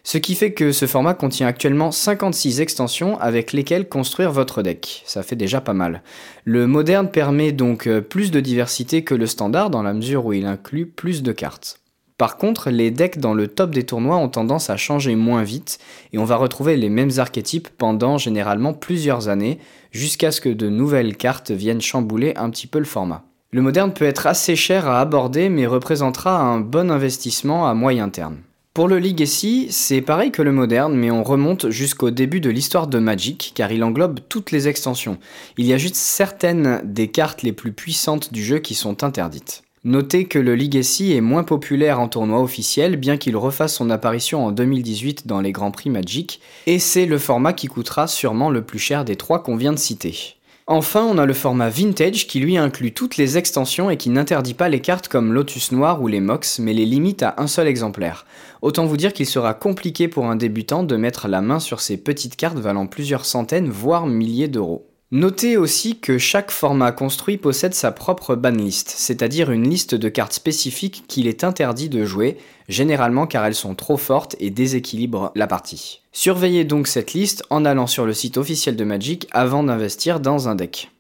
Ce 0.06 0.18
qui 0.18 0.34
fait 0.34 0.52
que 0.52 0.70
ce 0.70 0.86
format 0.86 1.14
contient 1.14 1.46
actuellement 1.46 1.90
56 1.90 2.60
extensions 2.60 3.18
avec 3.20 3.54
lesquelles 3.54 3.88
construire 3.88 4.32
votre 4.32 4.62
deck. 4.62 5.02
Ça 5.06 5.22
fait 5.22 5.34
déjà 5.34 5.62
pas 5.62 5.72
mal. 5.72 6.02
Le 6.44 6.66
moderne 6.66 7.10
permet 7.10 7.52
donc 7.52 7.86
euh, 7.86 8.02
plus 8.02 8.30
de 8.30 8.40
diversité 8.40 9.02
que 9.02 9.14
le 9.14 9.26
standard 9.26 9.70
dans 9.70 9.82
la 9.82 9.94
mesure 9.94 10.26
où 10.26 10.34
il 10.34 10.44
inclut 10.44 10.84
plus 10.84 11.22
de 11.22 11.32
cartes. 11.32 11.80
Par 12.18 12.36
contre, 12.36 12.68
les 12.68 12.90
decks 12.90 13.18
dans 13.18 13.32
le 13.32 13.48
top 13.48 13.70
des 13.70 13.84
tournois 13.84 14.18
ont 14.18 14.28
tendance 14.28 14.68
à 14.68 14.76
changer 14.76 15.16
moins 15.16 15.42
vite 15.42 15.78
et 16.12 16.18
on 16.18 16.24
va 16.24 16.36
retrouver 16.36 16.76
les 16.76 16.90
mêmes 16.90 17.10
archétypes 17.16 17.70
pendant 17.70 18.18
généralement 18.18 18.74
plusieurs 18.74 19.28
années 19.28 19.58
jusqu'à 19.90 20.32
ce 20.32 20.42
que 20.42 20.50
de 20.50 20.68
nouvelles 20.68 21.16
cartes 21.16 21.50
viennent 21.50 21.80
chambouler 21.80 22.34
un 22.36 22.50
petit 22.50 22.66
peu 22.66 22.78
le 22.78 22.84
format. 22.84 23.24
Le 23.52 23.62
moderne 23.62 23.94
peut 23.94 24.04
être 24.04 24.26
assez 24.26 24.54
cher 24.54 24.86
à 24.86 25.00
aborder 25.00 25.48
mais 25.48 25.66
représentera 25.66 26.38
un 26.38 26.60
bon 26.60 26.90
investissement 26.90 27.66
à 27.66 27.72
moyen 27.72 28.10
terme. 28.10 28.36
Pour 28.75 28.88
le 28.88 28.99
Legacy, 28.99 29.69
c'est 29.71 30.00
pareil 30.00 30.32
que 30.32 30.43
le 30.43 30.50
moderne, 30.50 30.97
mais 30.97 31.12
on 31.12 31.23
remonte 31.23 31.71
jusqu'au 31.71 32.11
début 32.11 32.41
de 32.41 32.50
l'histoire 32.50 32.88
de 32.88 32.99
Magic, 32.99 33.53
car 33.55 33.71
il 33.71 33.85
englobe 33.85 34.19
toutes 34.29 34.50
les 34.50 34.67
extensions. 34.67 35.19
Il 35.59 35.65
y 35.65 35.73
a 35.73 35.79
juste 35.79 35.94
certaines 35.94 36.81
des 36.82 37.06
cartes 37.06 37.44
les 37.44 37.53
plus 37.53 37.71
puissantes 37.71 38.32
du 38.32 38.43
jeu 38.43 38.59
qui 38.59 38.75
sont 38.75 39.05
interdites. 39.05 39.62
Notez 39.85 40.25
que 40.25 40.41
le 40.41 40.56
Legacy 40.56 41.12
est 41.12 41.21
moins 41.21 41.44
populaire 41.44 42.00
en 42.00 42.09
tournoi 42.09 42.41
officiel, 42.41 42.97
bien 42.97 43.17
qu'il 43.17 43.37
refasse 43.37 43.76
son 43.76 43.91
apparition 43.91 44.44
en 44.44 44.50
2018 44.50 45.29
dans 45.29 45.41
les 45.41 45.53
Grands 45.53 45.71
Prix 45.71 45.91
Magic, 45.91 46.41
et 46.67 46.81
c'est 46.81 47.06
le 47.06 47.19
format 47.19 47.53
qui 47.53 47.69
coûtera 47.69 48.09
sûrement 48.09 48.50
le 48.50 48.62
plus 48.62 48.81
cher 48.81 49.05
des 49.05 49.15
trois 49.15 49.41
qu'on 49.41 49.55
vient 49.55 49.73
de 49.73 49.79
citer. 49.79 50.35
Enfin, 50.66 51.05
on 51.05 51.19
a 51.19 51.26
le 51.26 51.34
format 51.34 51.69
Vintage 51.69 52.26
qui 52.26 52.40
lui 52.40 52.56
inclut 52.56 52.94
toutes 52.94 53.19
les 53.19 53.37
extensions 53.37 53.90
et 53.90 53.99
qui 53.99 54.08
n'interdit 54.08 54.55
pas 54.55 54.70
les 54.70 54.81
cartes 54.81 55.08
comme 55.08 55.34
Lotus 55.34 55.72
Noir 55.72 56.00
ou 56.00 56.06
les 56.06 56.20
Mox, 56.20 56.58
mais 56.58 56.72
les 56.72 56.87
limite 56.87 57.22
à 57.22 57.34
un 57.37 57.46
seul 57.46 57.69
exemplaire. 57.69 58.25
Autant 58.62 58.87
vous 58.87 58.96
dire 58.96 59.12
qu'il 59.12 59.26
sera 59.26 59.52
compliqué 59.52 60.08
pour 60.08 60.25
un 60.25 60.37
débutant 60.37 60.82
de 60.82 60.96
mettre 60.96 61.28
la 61.28 61.43
main 61.43 61.61
sur 61.61 61.82
ces 61.82 61.99
petites 61.99 62.37
cartes 62.37 62.58
valant 62.58 62.87
plusieurs 62.87 63.26
centaines, 63.26 63.69
voire 63.69 64.06
milliers 64.06 64.49
d'euros. 64.49 64.94
Notez 65.10 65.56
aussi 65.56 66.00
que 66.00 66.18
chaque 66.18 66.50
format 66.50 66.90
construit 66.90 67.36
possède 67.36 67.74
sa 67.74 67.92
propre 67.92 68.34
banlist, 68.34 68.88
c'est-à-dire 68.88 69.50
une 69.50 69.68
liste 69.68 69.94
de 69.94 70.08
cartes 70.08 70.32
spécifiques 70.32 71.04
qu'il 71.06 71.28
est 71.28 71.44
interdit 71.44 71.88
de 71.88 72.04
jouer, 72.04 72.38
généralement 72.68 73.26
car 73.26 73.44
elles 73.44 73.54
sont 73.54 73.75
trop 73.75 73.96
fortes 73.96 74.34
et 74.40 74.50
déséquilibrent 74.50 75.30
la 75.34 75.46
partie. 75.46 76.00
Surveillez 76.12 76.64
donc 76.64 76.88
cette 76.88 77.12
liste 77.12 77.44
en 77.50 77.64
allant 77.64 77.87
sur 77.87 78.06
le 78.06 78.14
site 78.14 78.38
officiel 78.38 78.76
de 78.76 78.84
Magic 78.84 79.28
avant 79.30 79.62
d'investir 79.62 80.20
dans 80.20 80.49
un 80.49 80.54
deck. 80.54 80.90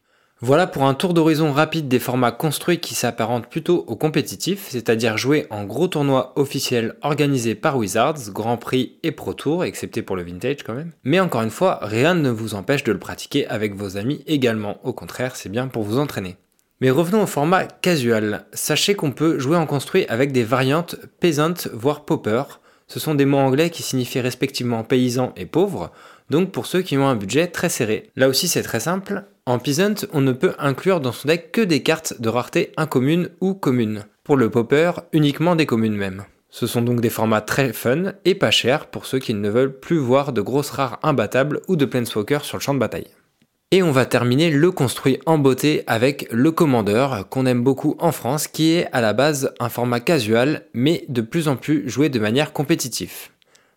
Voilà 0.46 0.66
pour 0.66 0.84
un 0.84 0.92
tour 0.92 1.14
d'horizon 1.14 1.52
rapide 1.52 1.88
des 1.88 1.98
formats 1.98 2.30
construits 2.30 2.78
qui 2.78 2.94
s'apparentent 2.94 3.46
plutôt 3.46 3.82
au 3.86 3.96
compétitif, 3.96 4.66
c'est-à-dire 4.68 5.16
jouer 5.16 5.46
en 5.48 5.64
gros 5.64 5.88
tournois 5.88 6.34
officiels 6.36 6.96
organisés 7.00 7.54
par 7.54 7.78
Wizards, 7.78 8.28
Grand 8.28 8.58
Prix 8.58 8.98
et 9.02 9.10
Pro 9.10 9.32
Tour, 9.32 9.64
excepté 9.64 10.02
pour 10.02 10.16
le 10.16 10.22
vintage 10.22 10.62
quand 10.62 10.74
même. 10.74 10.92
Mais 11.02 11.18
encore 11.18 11.40
une 11.40 11.48
fois, 11.48 11.78
rien 11.80 12.14
ne 12.14 12.28
vous 12.28 12.54
empêche 12.54 12.84
de 12.84 12.92
le 12.92 12.98
pratiquer 12.98 13.46
avec 13.46 13.74
vos 13.74 13.96
amis 13.96 14.22
également, 14.26 14.76
au 14.84 14.92
contraire 14.92 15.34
c'est 15.34 15.48
bien 15.48 15.66
pour 15.66 15.82
vous 15.82 15.98
entraîner. 15.98 16.36
Mais 16.82 16.90
revenons 16.90 17.22
au 17.22 17.26
format 17.26 17.64
casual. 17.64 18.44
Sachez 18.52 18.94
qu'on 18.94 19.12
peut 19.12 19.38
jouer 19.38 19.56
en 19.56 19.64
construit 19.64 20.04
avec 20.10 20.30
des 20.30 20.44
variantes 20.44 20.96
peasant 21.20 21.54
voire 21.72 22.04
popper. 22.04 22.42
Ce 22.86 23.00
sont 23.00 23.14
des 23.14 23.24
mots 23.24 23.38
anglais 23.38 23.70
qui 23.70 23.82
signifient 23.82 24.20
respectivement 24.20 24.84
paysan 24.84 25.32
et 25.38 25.46
pauvre, 25.46 25.90
donc 26.28 26.52
pour 26.52 26.66
ceux 26.66 26.82
qui 26.82 26.98
ont 26.98 27.08
un 27.08 27.16
budget 27.16 27.46
très 27.46 27.70
serré. 27.70 28.10
Là 28.14 28.28
aussi 28.28 28.46
c'est 28.46 28.62
très 28.62 28.80
simple, 28.80 29.24
en 29.46 29.58
Peasant, 29.58 30.06
on 30.12 30.22
ne 30.22 30.32
peut 30.32 30.54
inclure 30.58 31.00
dans 31.00 31.12
son 31.12 31.28
deck 31.28 31.52
que 31.52 31.60
des 31.60 31.82
cartes 31.82 32.20
de 32.20 32.28
rareté 32.28 32.72
incommunes 32.76 33.28
ou 33.40 33.54
communes. 33.54 34.04
Pour 34.22 34.36
le 34.36 34.48
Popper, 34.48 34.92
uniquement 35.12 35.54
des 35.54 35.66
communes 35.66 35.96
même. 35.96 36.24
Ce 36.48 36.66
sont 36.66 36.80
donc 36.80 37.00
des 37.00 37.10
formats 37.10 37.42
très 37.42 37.72
fun 37.72 38.12
et 38.24 38.34
pas 38.34 38.50
chers 38.50 38.86
pour 38.86 39.04
ceux 39.04 39.18
qui 39.18 39.34
ne 39.34 39.50
veulent 39.50 39.78
plus 39.78 39.98
voir 39.98 40.32
de 40.32 40.40
grosses 40.40 40.70
rares 40.70 40.98
imbattables 41.02 41.60
ou 41.68 41.76
de 41.76 41.84
Planeswalker 41.84 42.38
sur 42.42 42.56
le 42.56 42.62
champ 42.62 42.74
de 42.74 42.78
bataille. 42.78 43.08
Et 43.70 43.82
on 43.82 43.90
va 43.90 44.06
terminer 44.06 44.50
le 44.50 44.70
construit 44.70 45.18
en 45.26 45.36
beauté 45.36 45.82
avec 45.88 46.28
le 46.30 46.52
Commander, 46.52 47.08
qu'on 47.28 47.44
aime 47.44 47.64
beaucoup 47.64 47.96
en 47.98 48.12
France, 48.12 48.46
qui 48.46 48.72
est 48.72 48.86
à 48.92 49.00
la 49.00 49.12
base 49.12 49.52
un 49.58 49.68
format 49.68 50.00
casual, 50.00 50.62
mais 50.74 51.04
de 51.08 51.20
plus 51.20 51.48
en 51.48 51.56
plus 51.56 51.88
joué 51.88 52.08
de 52.08 52.20
manière 52.20 52.52
compétitive. 52.52 53.30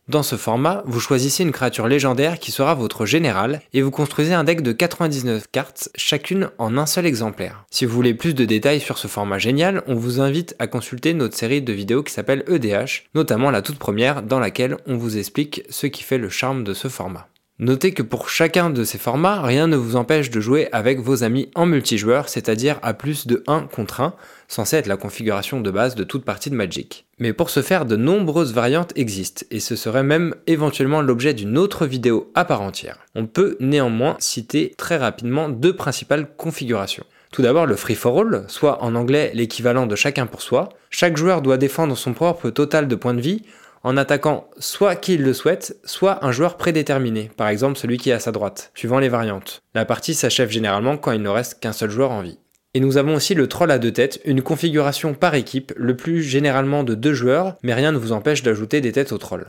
Dans 0.08 0.24
ce 0.24 0.38
format, 0.38 0.84
vous 0.86 1.02
choisissez 1.02 1.44
une 1.44 1.52
créature 1.52 1.86
légendaire 1.86 2.40
qui 2.40 2.54
sera 2.54 2.76
votre 2.76 3.06
général 3.06 3.62
et 3.74 3.82
vous 3.82 3.92
construisez 3.92 4.34
un 4.34 4.46
deck 4.46 4.62
de 4.62 4.72
99 4.72 5.48
cartes, 5.52 5.90
chacune 5.96 6.50
en 6.60 6.78
un 6.78 6.86
seul 6.86 7.06
exemplaire. 7.06 7.66
Si 7.72 7.86
vous 7.86 7.94
voulez 7.94 8.14
plus 8.14 8.34
de 8.34 8.46
détails 8.46 8.80
sur 8.80 8.98
ce 8.98 9.10
format 9.10 9.38
génial, 9.38 9.84
on 9.86 9.96
vous 9.96 10.22
invite 10.22 10.56
à 10.60 10.68
consulter 10.68 11.14
notre 11.14 11.36
série 11.36 11.62
de 11.62 11.74
vidéos 11.74 12.04
qui 12.04 12.14
s'appelle 12.14 12.46
EDH, 12.48 13.10
notamment 13.16 13.52
la 13.52 13.62
toute 13.62 13.80
première 13.80 14.24
dans 14.24 14.40
laquelle 14.40 14.78
on 14.88 14.96
vous 14.96 15.18
explique 15.18 15.64
ce 15.70 15.88
qui 15.88 16.04
fait 16.04 16.18
le 16.18 16.30
charme 16.30 16.64
de 16.64 16.74
ce 16.74 16.88
format. 16.88 17.28
Notez 17.60 17.92
que 17.92 18.04
pour 18.04 18.30
chacun 18.30 18.70
de 18.70 18.84
ces 18.84 19.00
formats, 19.00 19.42
rien 19.42 19.66
ne 19.66 19.78
vous 19.78 19.96
empêche 19.96 20.30
de 20.30 20.40
jouer 20.40 20.70
avec 20.72 21.00
vos 21.00 21.24
amis 21.24 21.50
en 21.56 21.66
multijoueur, 21.66 22.30
c'est-à-dire 22.30 22.78
à 22.84 22.94
plus 22.94 23.26
de 23.26 23.44
1 23.48 23.62
contre 23.62 24.02
1, 24.02 24.14
censé 24.48 24.78
être 24.78 24.86
la 24.86 24.96
configuration 24.96 25.60
de 25.60 25.72
base 25.72 25.96
de 25.96 26.04
toute 26.04 26.24
partie 26.24 26.52
de 26.52 26.56
Magic. 26.56 27.08
Mais 27.18 27.34
pour 27.34 27.50
ce 27.50 27.64
faire, 27.64 27.88
de 27.88 27.96
nombreuses 27.96 28.54
variantes 28.54 28.94
existent, 28.96 29.44
et 29.50 29.60
ce 29.60 29.76
serait 29.76 30.04
même 30.04 30.36
éventuellement 30.46 31.02
l'objet 31.02 31.34
d'une 31.34 31.58
autre 31.58 31.88
vidéo 31.88 32.32
à 32.36 32.46
part 32.46 32.62
entière. 32.62 33.00
On 33.16 33.26
peut 33.26 33.58
néanmoins 33.60 34.18
citer 34.20 34.76
très 34.78 34.98
rapidement 34.98 35.50
deux 35.50 35.76
principales 35.76 36.30
configurations. 36.38 37.06
Tout 37.32 37.42
d'abord 37.42 37.66
le 37.66 37.76
free 37.76 37.96
for 37.96 38.20
all, 38.20 38.46
soit 38.50 38.84
en 38.84 38.94
anglais 38.94 39.32
l'équivalent 39.34 39.88
de 39.88 39.96
chacun 39.96 40.28
pour 40.28 40.44
soi. 40.44 40.70
Chaque 40.92 41.18
joueur 41.18 41.42
doit 41.42 41.58
défendre 41.58 41.98
son 41.98 42.14
propre 42.14 42.52
total 42.52 42.88
de 42.88 42.96
points 42.96 43.16
de 43.16 43.22
vie 43.22 43.42
en 43.84 43.98
attaquant 43.98 44.50
soit 44.60 44.96
qui 44.96 45.15
il 45.15 45.24
le 45.24 45.34
souhaite, 45.34 45.77
soit 45.84 46.25
un 46.25 46.31
joueur 46.31 46.57
prédéterminé, 46.57 47.31
par 47.38 47.48
exemple 47.48 47.77
celui 47.77 47.98
qui 47.98 48.10
est 48.10 48.13
à 48.13 48.19
sa 48.19 48.31
droite, 48.31 48.72
suivant 48.75 49.00
les 49.00 49.10
variantes. 49.10 49.62
La 49.74 49.86
partie 49.86 50.13
s'achève 50.13 50.50
généralement 50.50 50.98
quand 50.98 51.12
il 51.12 51.22
ne 51.22 51.29
reste 51.29 51.60
qu'un 51.60 51.74
seul 51.74 51.89
joueur 51.89 52.12
en 52.12 52.22
vie. 52.22 52.39
Et 52.74 52.79
nous 52.79 52.98
avons 52.98 53.15
aussi 53.15 53.34
le 53.34 53.48
troll 53.48 53.72
à 53.72 53.79
deux 53.79 53.91
têtes, 53.91 54.19
une 54.25 54.41
configuration 54.41 55.13
par 55.13 55.36
équipe, 55.36 55.74
le 55.77 55.96
plus 55.96 56.22
généralement 56.22 56.84
de 56.84 56.96
deux 56.96 57.13
joueurs, 57.13 57.55
mais 57.63 57.74
rien 57.74 57.91
ne 57.91 57.98
vous 57.98 58.12
empêche 58.12 58.43
d'ajouter 58.43 58.81
des 58.81 58.91
têtes 58.91 59.12
au 59.12 59.17
troll. 59.17 59.46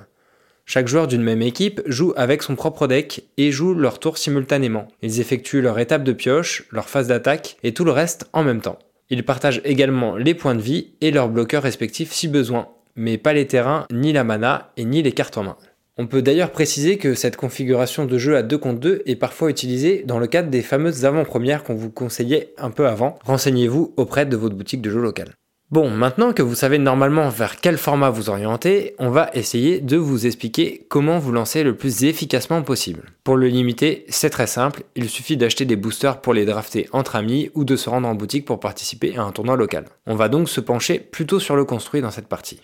Chaque 0.64 0.88
joueur 0.88 1.06
d'une 1.06 1.22
même 1.22 1.40
équipe 1.40 1.80
joue 1.86 2.12
avec 2.16 2.42
son 2.42 2.54
propre 2.54 2.86
deck 2.86 3.24
et 3.38 3.52
joue 3.52 3.72
leur 3.74 3.98
tour 3.98 4.18
simultanément. 4.18 4.88
Ils 5.00 5.18
effectuent 5.20 5.62
leur 5.62 5.78
étape 5.78 6.04
de 6.04 6.12
pioche, 6.12 6.64
leur 6.70 6.90
phase 6.90 7.08
d'attaque 7.08 7.56
et 7.62 7.72
tout 7.72 7.84
le 7.84 7.90
reste 7.90 8.28
en 8.34 8.44
même 8.44 8.60
temps. 8.60 8.78
Ils 9.10 9.24
partagent 9.24 9.62
également 9.64 10.16
les 10.16 10.34
points 10.34 10.54
de 10.54 10.60
vie 10.60 10.92
et 11.00 11.10
leurs 11.10 11.30
bloqueurs 11.30 11.62
respectifs 11.62 12.12
si 12.12 12.28
besoin, 12.28 12.68
mais 12.98 13.16
pas 13.16 13.32
les 13.32 13.46
terrains, 13.46 13.86
ni 13.90 14.12
la 14.12 14.24
mana 14.24 14.72
et 14.76 14.84
ni 14.84 15.02
les 15.02 15.12
cartes 15.12 15.38
en 15.38 15.44
main. 15.44 15.56
On 15.96 16.06
peut 16.06 16.22
d'ailleurs 16.22 16.52
préciser 16.52 16.96
que 16.98 17.14
cette 17.14 17.36
configuration 17.36 18.04
de 18.04 18.18
jeu 18.18 18.36
à 18.36 18.42
2 18.42 18.58
contre 18.58 18.80
2 18.80 19.02
est 19.06 19.16
parfois 19.16 19.50
utilisée 19.50 20.04
dans 20.06 20.18
le 20.18 20.26
cadre 20.26 20.50
des 20.50 20.62
fameuses 20.62 21.04
avant-premières 21.04 21.64
qu'on 21.64 21.74
vous 21.74 21.90
conseillait 21.90 22.54
un 22.58 22.70
peu 22.70 22.86
avant. 22.86 23.18
Renseignez-vous 23.24 23.94
auprès 23.96 24.26
de 24.26 24.36
votre 24.36 24.54
boutique 24.54 24.82
de 24.82 24.90
jeu 24.90 25.00
locale. 25.00 25.32
Bon, 25.70 25.90
maintenant 25.90 26.32
que 26.32 26.40
vous 26.40 26.54
savez 26.54 26.78
normalement 26.78 27.28
vers 27.28 27.60
quel 27.60 27.76
format 27.76 28.08
vous 28.08 28.30
orienter, 28.30 28.94
on 28.98 29.10
va 29.10 29.28
essayer 29.34 29.80
de 29.80 29.96
vous 29.96 30.24
expliquer 30.24 30.86
comment 30.88 31.18
vous 31.18 31.32
lancer 31.32 31.62
le 31.62 31.76
plus 31.76 32.04
efficacement 32.04 32.62
possible. 32.62 33.02
Pour 33.22 33.36
le 33.36 33.48
limiter, 33.48 34.06
c'est 34.08 34.30
très 34.30 34.46
simple, 34.46 34.84
il 34.94 35.10
suffit 35.10 35.36
d'acheter 35.36 35.66
des 35.66 35.76
boosters 35.76 36.22
pour 36.22 36.32
les 36.32 36.46
drafter 36.46 36.88
entre 36.92 37.16
amis 37.16 37.50
ou 37.54 37.64
de 37.64 37.76
se 37.76 37.90
rendre 37.90 38.08
en 38.08 38.14
boutique 38.14 38.46
pour 38.46 38.60
participer 38.60 39.16
à 39.16 39.24
un 39.24 39.32
tournoi 39.32 39.56
local. 39.56 39.84
On 40.06 40.14
va 40.14 40.30
donc 40.30 40.48
se 40.48 40.60
pencher 40.60 41.00
plutôt 41.00 41.40
sur 41.40 41.54
le 41.54 41.66
construit 41.66 42.00
dans 42.00 42.12
cette 42.12 42.28
partie. 42.28 42.60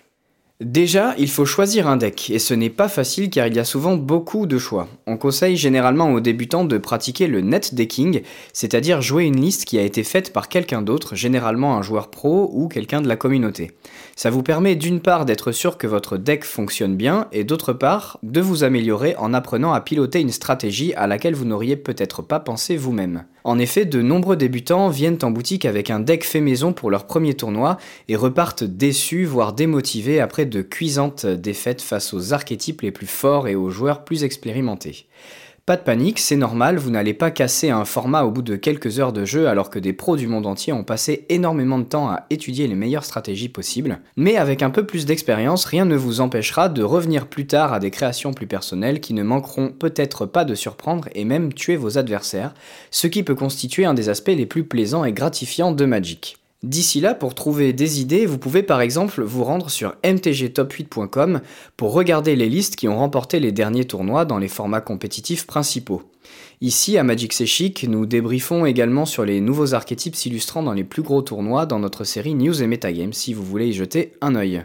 Déjà, 0.64 1.14
il 1.18 1.28
faut 1.28 1.44
choisir 1.44 1.86
un 1.88 1.98
deck, 1.98 2.30
et 2.30 2.38
ce 2.38 2.54
n'est 2.54 2.70
pas 2.70 2.88
facile 2.88 3.28
car 3.28 3.46
il 3.46 3.54
y 3.54 3.58
a 3.58 3.64
souvent 3.64 3.96
beaucoup 3.96 4.46
de 4.46 4.56
choix. 4.56 4.88
On 5.06 5.18
conseille 5.18 5.58
généralement 5.58 6.10
aux 6.10 6.20
débutants 6.20 6.64
de 6.64 6.78
pratiquer 6.78 7.26
le 7.26 7.42
net 7.42 7.74
decking, 7.74 8.22
c'est-à-dire 8.54 9.02
jouer 9.02 9.24
une 9.24 9.38
liste 9.38 9.66
qui 9.66 9.78
a 9.78 9.82
été 9.82 10.02
faite 10.02 10.32
par 10.32 10.48
quelqu'un 10.48 10.80
d'autre, 10.80 11.16
généralement 11.16 11.76
un 11.76 11.82
joueur 11.82 12.08
pro 12.08 12.48
ou 12.54 12.68
quelqu'un 12.68 13.02
de 13.02 13.08
la 13.08 13.16
communauté. 13.16 13.72
Ça 14.16 14.30
vous 14.30 14.42
permet 14.42 14.74
d'une 14.74 15.00
part 15.00 15.26
d'être 15.26 15.52
sûr 15.52 15.76
que 15.76 15.86
votre 15.86 16.16
deck 16.16 16.44
fonctionne 16.44 16.96
bien, 16.96 17.28
et 17.30 17.44
d'autre 17.44 17.74
part 17.74 18.18
de 18.22 18.40
vous 18.40 18.64
améliorer 18.64 19.16
en 19.18 19.34
apprenant 19.34 19.74
à 19.74 19.82
piloter 19.82 20.22
une 20.22 20.32
stratégie 20.32 20.94
à 20.94 21.06
laquelle 21.06 21.34
vous 21.34 21.44
n'auriez 21.44 21.76
peut-être 21.76 22.22
pas 22.22 22.40
pensé 22.40 22.78
vous-même. 22.78 23.24
En 23.46 23.58
effet, 23.58 23.84
de 23.84 24.00
nombreux 24.00 24.36
débutants 24.36 24.88
viennent 24.88 25.18
en 25.22 25.30
boutique 25.30 25.66
avec 25.66 25.90
un 25.90 26.00
deck 26.00 26.24
fait 26.24 26.40
maison 26.40 26.72
pour 26.72 26.90
leur 26.90 27.06
premier 27.06 27.34
tournoi 27.34 27.76
et 28.08 28.16
repartent 28.16 28.64
déçus, 28.64 29.26
voire 29.26 29.52
démotivés 29.52 30.18
après 30.18 30.46
de 30.46 30.62
cuisantes 30.62 31.26
défaites 31.26 31.82
face 31.82 32.14
aux 32.14 32.32
archétypes 32.32 32.80
les 32.80 32.90
plus 32.90 33.06
forts 33.06 33.46
et 33.46 33.54
aux 33.54 33.68
joueurs 33.68 34.04
plus 34.04 34.24
expérimentés. 34.24 35.06
Pas 35.66 35.78
de 35.78 35.82
panique, 35.82 36.18
c'est 36.18 36.36
normal, 36.36 36.76
vous 36.76 36.90
n'allez 36.90 37.14
pas 37.14 37.30
casser 37.30 37.70
un 37.70 37.86
format 37.86 38.24
au 38.24 38.30
bout 38.30 38.42
de 38.42 38.54
quelques 38.54 38.98
heures 39.00 39.14
de 39.14 39.24
jeu 39.24 39.48
alors 39.48 39.70
que 39.70 39.78
des 39.78 39.94
pros 39.94 40.14
du 40.14 40.26
monde 40.26 40.44
entier 40.44 40.74
ont 40.74 40.84
passé 40.84 41.24
énormément 41.30 41.78
de 41.78 41.84
temps 41.84 42.10
à 42.10 42.26
étudier 42.28 42.66
les 42.66 42.74
meilleures 42.74 43.06
stratégies 43.06 43.48
possibles. 43.48 44.00
Mais 44.18 44.36
avec 44.36 44.62
un 44.62 44.68
peu 44.68 44.84
plus 44.84 45.06
d'expérience, 45.06 45.64
rien 45.64 45.86
ne 45.86 45.96
vous 45.96 46.20
empêchera 46.20 46.68
de 46.68 46.82
revenir 46.82 47.28
plus 47.28 47.46
tard 47.46 47.72
à 47.72 47.80
des 47.80 47.90
créations 47.90 48.34
plus 48.34 48.46
personnelles 48.46 49.00
qui 49.00 49.14
ne 49.14 49.22
manqueront 49.22 49.70
peut-être 49.70 50.26
pas 50.26 50.44
de 50.44 50.54
surprendre 50.54 51.08
et 51.14 51.24
même 51.24 51.50
tuer 51.54 51.76
vos 51.76 51.96
adversaires, 51.96 52.52
ce 52.90 53.06
qui 53.06 53.22
peut 53.22 53.34
constituer 53.34 53.86
un 53.86 53.94
des 53.94 54.10
aspects 54.10 54.28
les 54.28 54.44
plus 54.44 54.64
plaisants 54.64 55.06
et 55.06 55.14
gratifiants 55.14 55.72
de 55.72 55.86
Magic. 55.86 56.43
D'ici 56.64 57.02
là, 57.02 57.14
pour 57.14 57.34
trouver 57.34 57.74
des 57.74 58.00
idées, 58.00 58.24
vous 58.24 58.38
pouvez 58.38 58.62
par 58.62 58.80
exemple 58.80 59.22
vous 59.22 59.44
rendre 59.44 59.68
sur 59.68 59.96
mtgtop8.com 60.02 61.42
pour 61.76 61.92
regarder 61.92 62.36
les 62.36 62.48
listes 62.48 62.76
qui 62.76 62.88
ont 62.88 62.96
remporté 62.96 63.38
les 63.38 63.52
derniers 63.52 63.84
tournois 63.84 64.24
dans 64.24 64.38
les 64.38 64.48
formats 64.48 64.80
compétitifs 64.80 65.46
principaux. 65.46 66.13
Ici, 66.60 66.96
à 66.98 67.02
Magic 67.02 67.32
C'est 67.32 67.46
Chic, 67.46 67.84
nous 67.88 68.06
débriefons 68.06 68.64
également 68.64 69.06
sur 69.06 69.24
les 69.24 69.40
nouveaux 69.40 69.74
archétypes 69.74 70.14
s'illustrant 70.14 70.62
dans 70.62 70.72
les 70.72 70.84
plus 70.84 71.02
gros 71.02 71.20
tournois 71.20 71.66
dans 71.66 71.80
notre 71.80 72.04
série 72.04 72.34
News 72.34 72.62
et 72.62 72.66
Metagame 72.66 73.12
si 73.12 73.34
vous 73.34 73.42
voulez 73.42 73.66
y 73.66 73.72
jeter 73.72 74.12
un 74.20 74.36
œil. 74.36 74.64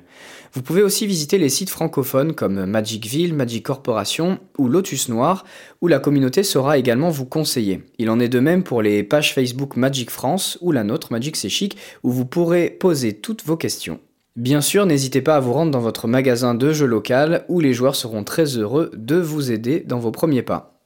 Vous 0.54 0.62
pouvez 0.62 0.84
aussi 0.84 1.08
visiter 1.08 1.38
les 1.38 1.50
sites 1.50 1.70
francophones 1.70 2.34
comme 2.34 2.66
Magicville, 2.66 3.34
Magic 3.34 3.66
Corporation 3.66 4.40
ou 4.58 4.68
Lotus 4.68 5.10
Noir, 5.10 5.46
où 5.82 5.88
la 5.88 6.00
communauté 6.00 6.44
saura 6.44 6.78
également 6.78 7.10
vous 7.10 7.26
conseiller. 7.26 7.84
Il 7.98 8.10
en 8.10 8.20
est 8.20 8.30
de 8.30 8.40
même 8.40 8.64
pour 8.64 8.82
les 8.82 9.04
pages 9.04 9.34
Facebook 9.34 9.76
Magic 9.76 10.12
France 10.12 10.58
ou 10.62 10.72
la 10.72 10.84
nôtre 10.84 11.12
Magic 11.12 11.36
C'est 11.36 11.50
Chic, 11.50 11.76
où 12.04 12.12
vous 12.12 12.26
pourrez 12.26 12.70
poser 12.70 13.14
toutes 13.14 13.44
vos 13.44 13.58
questions. 13.58 14.00
Bien 14.36 14.62
sûr, 14.62 14.86
n'hésitez 14.86 15.22
pas 15.22 15.36
à 15.36 15.40
vous 15.40 15.54
rendre 15.54 15.72
dans 15.72 15.80
votre 15.80 16.08
magasin 16.08 16.56
de 16.56 16.72
jeux 16.72 16.86
local, 16.86 17.46
où 17.50 17.60
les 17.60 17.74
joueurs 17.74 17.96
seront 17.96 18.24
très 18.24 18.58
heureux 18.58 18.92
de 18.96 19.18
vous 19.18 19.52
aider 19.52 19.82
dans 19.82 20.00
vos 20.00 20.12
premiers 20.12 20.44
pas. 20.44 20.79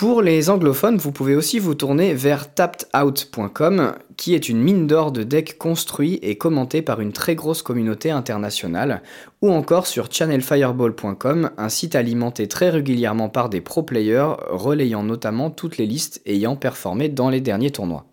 Pour 0.00 0.22
les 0.22 0.48
anglophones, 0.48 0.96
vous 0.96 1.12
pouvez 1.12 1.34
aussi 1.34 1.58
vous 1.58 1.74
tourner 1.74 2.14
vers 2.14 2.54
tapped-out.com, 2.54 3.92
qui 4.16 4.34
est 4.34 4.48
une 4.48 4.62
mine 4.62 4.86
d'or 4.86 5.12
de 5.12 5.22
decks 5.22 5.58
construits 5.58 6.18
et 6.22 6.38
commentés 6.38 6.80
par 6.80 7.02
une 7.02 7.12
très 7.12 7.34
grosse 7.34 7.60
communauté 7.60 8.10
internationale, 8.10 9.02
ou 9.42 9.50
encore 9.50 9.86
sur 9.86 10.10
channelfireball.com, 10.10 11.50
un 11.54 11.68
site 11.68 11.96
alimenté 11.96 12.48
très 12.48 12.70
régulièrement 12.70 13.28
par 13.28 13.50
des 13.50 13.60
pro 13.60 13.82
players, 13.82 14.36
relayant 14.48 15.02
notamment 15.02 15.50
toutes 15.50 15.76
les 15.76 15.84
listes 15.84 16.22
ayant 16.24 16.56
performé 16.56 17.10
dans 17.10 17.28
les 17.28 17.42
derniers 17.42 17.70
tournois. 17.70 18.06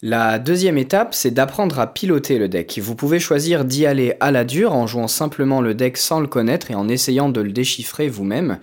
La 0.00 0.38
deuxième 0.38 0.78
étape, 0.78 1.12
c'est 1.12 1.30
d'apprendre 1.30 1.78
à 1.78 1.92
piloter 1.92 2.38
le 2.38 2.48
deck. 2.48 2.80
Vous 2.82 2.94
pouvez 2.94 3.18
choisir 3.18 3.66
d'y 3.66 3.84
aller 3.84 4.14
à 4.20 4.30
la 4.30 4.44
dure 4.44 4.72
en 4.72 4.86
jouant 4.86 5.08
simplement 5.08 5.60
le 5.60 5.74
deck 5.74 5.98
sans 5.98 6.20
le 6.20 6.26
connaître 6.26 6.70
et 6.70 6.74
en 6.74 6.88
essayant 6.88 7.28
de 7.28 7.42
le 7.42 7.52
déchiffrer 7.52 8.08
vous-même. 8.08 8.60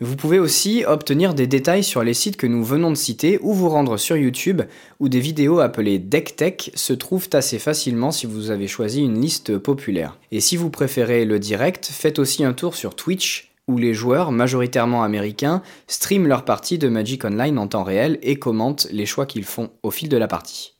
Vous 0.00 0.16
pouvez 0.16 0.38
aussi 0.38 0.84
obtenir 0.86 1.34
des 1.34 1.46
détails 1.46 1.84
sur 1.84 2.02
les 2.02 2.14
sites 2.14 2.36
que 2.36 2.46
nous 2.46 2.64
venons 2.64 2.90
de 2.90 2.96
citer 2.96 3.38
ou 3.42 3.52
vous 3.52 3.68
rendre 3.68 3.96
sur 3.96 4.16
YouTube 4.16 4.62
où 5.00 5.08
des 5.08 5.20
vidéos 5.20 5.60
appelées 5.60 5.98
Deck 5.98 6.36
Tech 6.36 6.70
se 6.74 6.92
trouvent 6.92 7.28
assez 7.32 7.58
facilement 7.58 8.10
si 8.10 8.26
vous 8.26 8.50
avez 8.50 8.68
choisi 8.68 9.02
une 9.02 9.20
liste 9.20 9.58
populaire. 9.58 10.18
Et 10.30 10.40
si 10.40 10.56
vous 10.56 10.70
préférez 10.70 11.24
le 11.24 11.38
direct, 11.38 11.86
faites 11.86 12.18
aussi 12.18 12.44
un 12.44 12.52
tour 12.52 12.74
sur 12.74 12.94
Twitch 12.94 13.52
où 13.68 13.78
les 13.78 13.94
joueurs, 13.94 14.32
majoritairement 14.32 15.04
américains, 15.04 15.62
streament 15.86 16.26
leur 16.26 16.44
partie 16.44 16.78
de 16.78 16.88
Magic 16.88 17.24
Online 17.24 17.58
en 17.58 17.68
temps 17.68 17.84
réel 17.84 18.18
et 18.22 18.36
commentent 18.36 18.88
les 18.90 19.06
choix 19.06 19.26
qu'ils 19.26 19.44
font 19.44 19.70
au 19.82 19.90
fil 19.90 20.08
de 20.08 20.16
la 20.16 20.26
partie. 20.26 20.71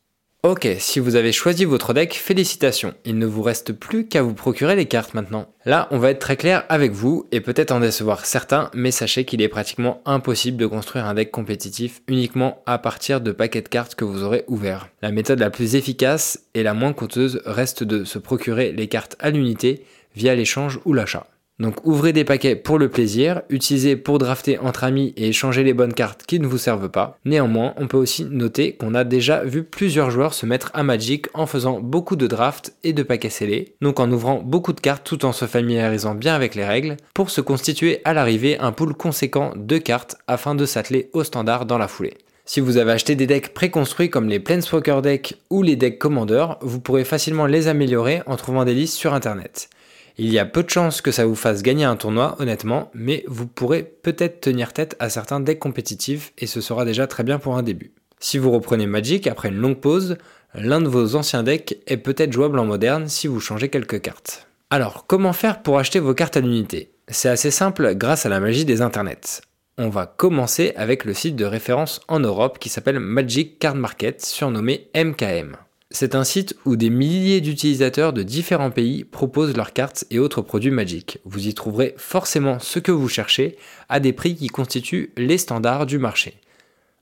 Ok, 0.44 0.66
si 0.80 0.98
vous 0.98 1.14
avez 1.14 1.30
choisi 1.30 1.64
votre 1.64 1.94
deck, 1.94 2.14
félicitations. 2.14 2.94
Il 3.04 3.16
ne 3.16 3.26
vous 3.26 3.42
reste 3.42 3.72
plus 3.72 4.08
qu'à 4.08 4.22
vous 4.22 4.34
procurer 4.34 4.74
les 4.74 4.86
cartes 4.86 5.14
maintenant. 5.14 5.46
Là, 5.64 5.86
on 5.92 6.00
va 6.00 6.10
être 6.10 6.18
très 6.18 6.36
clair 6.36 6.64
avec 6.68 6.90
vous 6.90 7.28
et 7.30 7.40
peut-être 7.40 7.70
en 7.70 7.78
décevoir 7.78 8.26
certains, 8.26 8.68
mais 8.74 8.90
sachez 8.90 9.24
qu'il 9.24 9.40
est 9.40 9.46
pratiquement 9.46 10.02
impossible 10.04 10.56
de 10.56 10.66
construire 10.66 11.06
un 11.06 11.14
deck 11.14 11.30
compétitif 11.30 12.02
uniquement 12.08 12.60
à 12.66 12.78
partir 12.78 13.20
de 13.20 13.30
paquets 13.30 13.62
de 13.62 13.68
cartes 13.68 13.94
que 13.94 14.04
vous 14.04 14.24
aurez 14.24 14.42
ouverts. 14.48 14.88
La 15.00 15.12
méthode 15.12 15.38
la 15.38 15.50
plus 15.50 15.76
efficace 15.76 16.40
et 16.54 16.64
la 16.64 16.74
moins 16.74 16.92
coûteuse 16.92 17.40
reste 17.46 17.84
de 17.84 18.02
se 18.02 18.18
procurer 18.18 18.72
les 18.72 18.88
cartes 18.88 19.14
à 19.20 19.30
l'unité 19.30 19.84
via 20.16 20.34
l'échange 20.34 20.80
ou 20.84 20.92
l'achat. 20.92 21.28
Donc 21.58 21.76
ouvrez 21.84 22.12
des 22.12 22.24
paquets 22.24 22.56
pour 22.56 22.78
le 22.78 22.88
plaisir, 22.88 23.42
utilisez 23.48 23.96
pour 23.96 24.18
drafter 24.18 24.58
entre 24.58 24.84
amis 24.84 25.12
et 25.16 25.28
échanger 25.28 25.62
les 25.62 25.74
bonnes 25.74 25.92
cartes 25.92 26.24
qui 26.26 26.40
ne 26.40 26.46
vous 26.46 26.58
servent 26.58 26.88
pas. 26.88 27.18
Néanmoins, 27.24 27.74
on 27.76 27.86
peut 27.86 27.96
aussi 27.96 28.24
noter 28.24 28.72
qu'on 28.74 28.94
a 28.94 29.04
déjà 29.04 29.44
vu 29.44 29.62
plusieurs 29.62 30.10
joueurs 30.10 30.34
se 30.34 30.46
mettre 30.46 30.70
à 30.74 30.82
Magic 30.82 31.26
en 31.34 31.46
faisant 31.46 31.78
beaucoup 31.78 32.16
de 32.16 32.26
drafts 32.26 32.74
et 32.82 32.92
de 32.92 33.02
paquets 33.02 33.30
scellés, 33.30 33.74
donc 33.80 34.00
en 34.00 34.10
ouvrant 34.10 34.42
beaucoup 34.42 34.72
de 34.72 34.80
cartes 34.80 35.04
tout 35.04 35.24
en 35.24 35.32
se 35.32 35.44
familiarisant 35.44 36.14
bien 36.14 36.34
avec 36.34 36.54
les 36.54 36.64
règles, 36.64 36.96
pour 37.14 37.30
se 37.30 37.40
constituer 37.40 38.00
à 38.04 38.12
l'arrivée 38.12 38.58
un 38.58 38.72
pool 38.72 38.94
conséquent 38.94 39.52
de 39.54 39.78
cartes 39.78 40.16
afin 40.26 40.54
de 40.54 40.66
s'atteler 40.66 41.10
au 41.12 41.22
standard 41.22 41.66
dans 41.66 41.78
la 41.78 41.88
foulée. 41.88 42.16
Si 42.44 42.58
vous 42.58 42.76
avez 42.76 42.90
acheté 42.90 43.14
des 43.14 43.28
decks 43.28 43.54
préconstruits 43.54 44.10
comme 44.10 44.28
les 44.28 44.40
Planeswalker 44.40 45.00
decks 45.00 45.36
ou 45.48 45.62
les 45.62 45.76
decks 45.76 45.98
Commander, 45.98 46.46
vous 46.60 46.80
pourrez 46.80 47.04
facilement 47.04 47.46
les 47.46 47.68
améliorer 47.68 48.22
en 48.26 48.36
trouvant 48.36 48.64
des 48.64 48.74
listes 48.74 48.96
sur 48.96 49.14
internet. 49.14 49.70
Il 50.18 50.30
y 50.30 50.38
a 50.38 50.44
peu 50.44 50.62
de 50.62 50.70
chances 50.70 51.00
que 51.00 51.10
ça 51.10 51.24
vous 51.24 51.34
fasse 51.34 51.62
gagner 51.62 51.84
un 51.84 51.96
tournoi, 51.96 52.36
honnêtement, 52.38 52.90
mais 52.94 53.24
vous 53.26 53.46
pourrez 53.46 53.82
peut-être 53.82 54.40
tenir 54.40 54.72
tête 54.72 54.96
à 54.98 55.08
certains 55.08 55.40
decks 55.40 55.58
compétitifs 55.58 56.32
et 56.38 56.46
ce 56.46 56.60
sera 56.60 56.84
déjà 56.84 57.06
très 57.06 57.24
bien 57.24 57.38
pour 57.38 57.56
un 57.56 57.62
début. 57.62 57.92
Si 58.20 58.38
vous 58.38 58.50
reprenez 58.50 58.86
Magic 58.86 59.26
après 59.26 59.48
une 59.48 59.56
longue 59.56 59.80
pause, 59.80 60.16
l'un 60.54 60.80
de 60.80 60.88
vos 60.88 61.16
anciens 61.16 61.42
decks 61.42 61.78
est 61.86 61.96
peut-être 61.96 62.32
jouable 62.32 62.58
en 62.58 62.66
moderne 62.66 63.08
si 63.08 63.26
vous 63.26 63.40
changez 63.40 63.68
quelques 63.68 64.00
cartes. 64.00 64.46
Alors, 64.70 65.06
comment 65.06 65.32
faire 65.32 65.62
pour 65.62 65.78
acheter 65.78 65.98
vos 65.98 66.14
cartes 66.14 66.36
à 66.36 66.40
l'unité? 66.40 66.92
C'est 67.08 67.28
assez 67.28 67.50
simple 67.50 67.94
grâce 67.94 68.24
à 68.26 68.28
la 68.28 68.40
magie 68.40 68.64
des 68.64 68.80
internets. 68.80 69.42
On 69.78 69.88
va 69.88 70.06
commencer 70.06 70.72
avec 70.76 71.04
le 71.04 71.14
site 71.14 71.34
de 71.34 71.44
référence 71.44 72.00
en 72.06 72.20
Europe 72.20 72.58
qui 72.58 72.68
s'appelle 72.68 73.00
Magic 73.00 73.58
Card 73.58 73.74
Market, 73.74 74.24
surnommé 74.24 74.88
MKM. 74.94 75.56
C'est 75.94 76.14
un 76.14 76.24
site 76.24 76.56
où 76.64 76.74
des 76.74 76.88
milliers 76.88 77.42
d'utilisateurs 77.42 78.14
de 78.14 78.22
différents 78.22 78.70
pays 78.70 79.04
proposent 79.04 79.54
leurs 79.54 79.74
cartes 79.74 80.06
et 80.10 80.18
autres 80.18 80.40
produits 80.40 80.70
Magic. 80.70 81.18
Vous 81.26 81.46
y 81.46 81.52
trouverez 81.52 81.94
forcément 81.98 82.58
ce 82.60 82.78
que 82.78 82.90
vous 82.90 83.10
cherchez 83.10 83.56
à 83.90 84.00
des 84.00 84.14
prix 84.14 84.34
qui 84.34 84.46
constituent 84.46 85.12
les 85.18 85.36
standards 85.36 85.84
du 85.84 85.98
marché. 85.98 86.40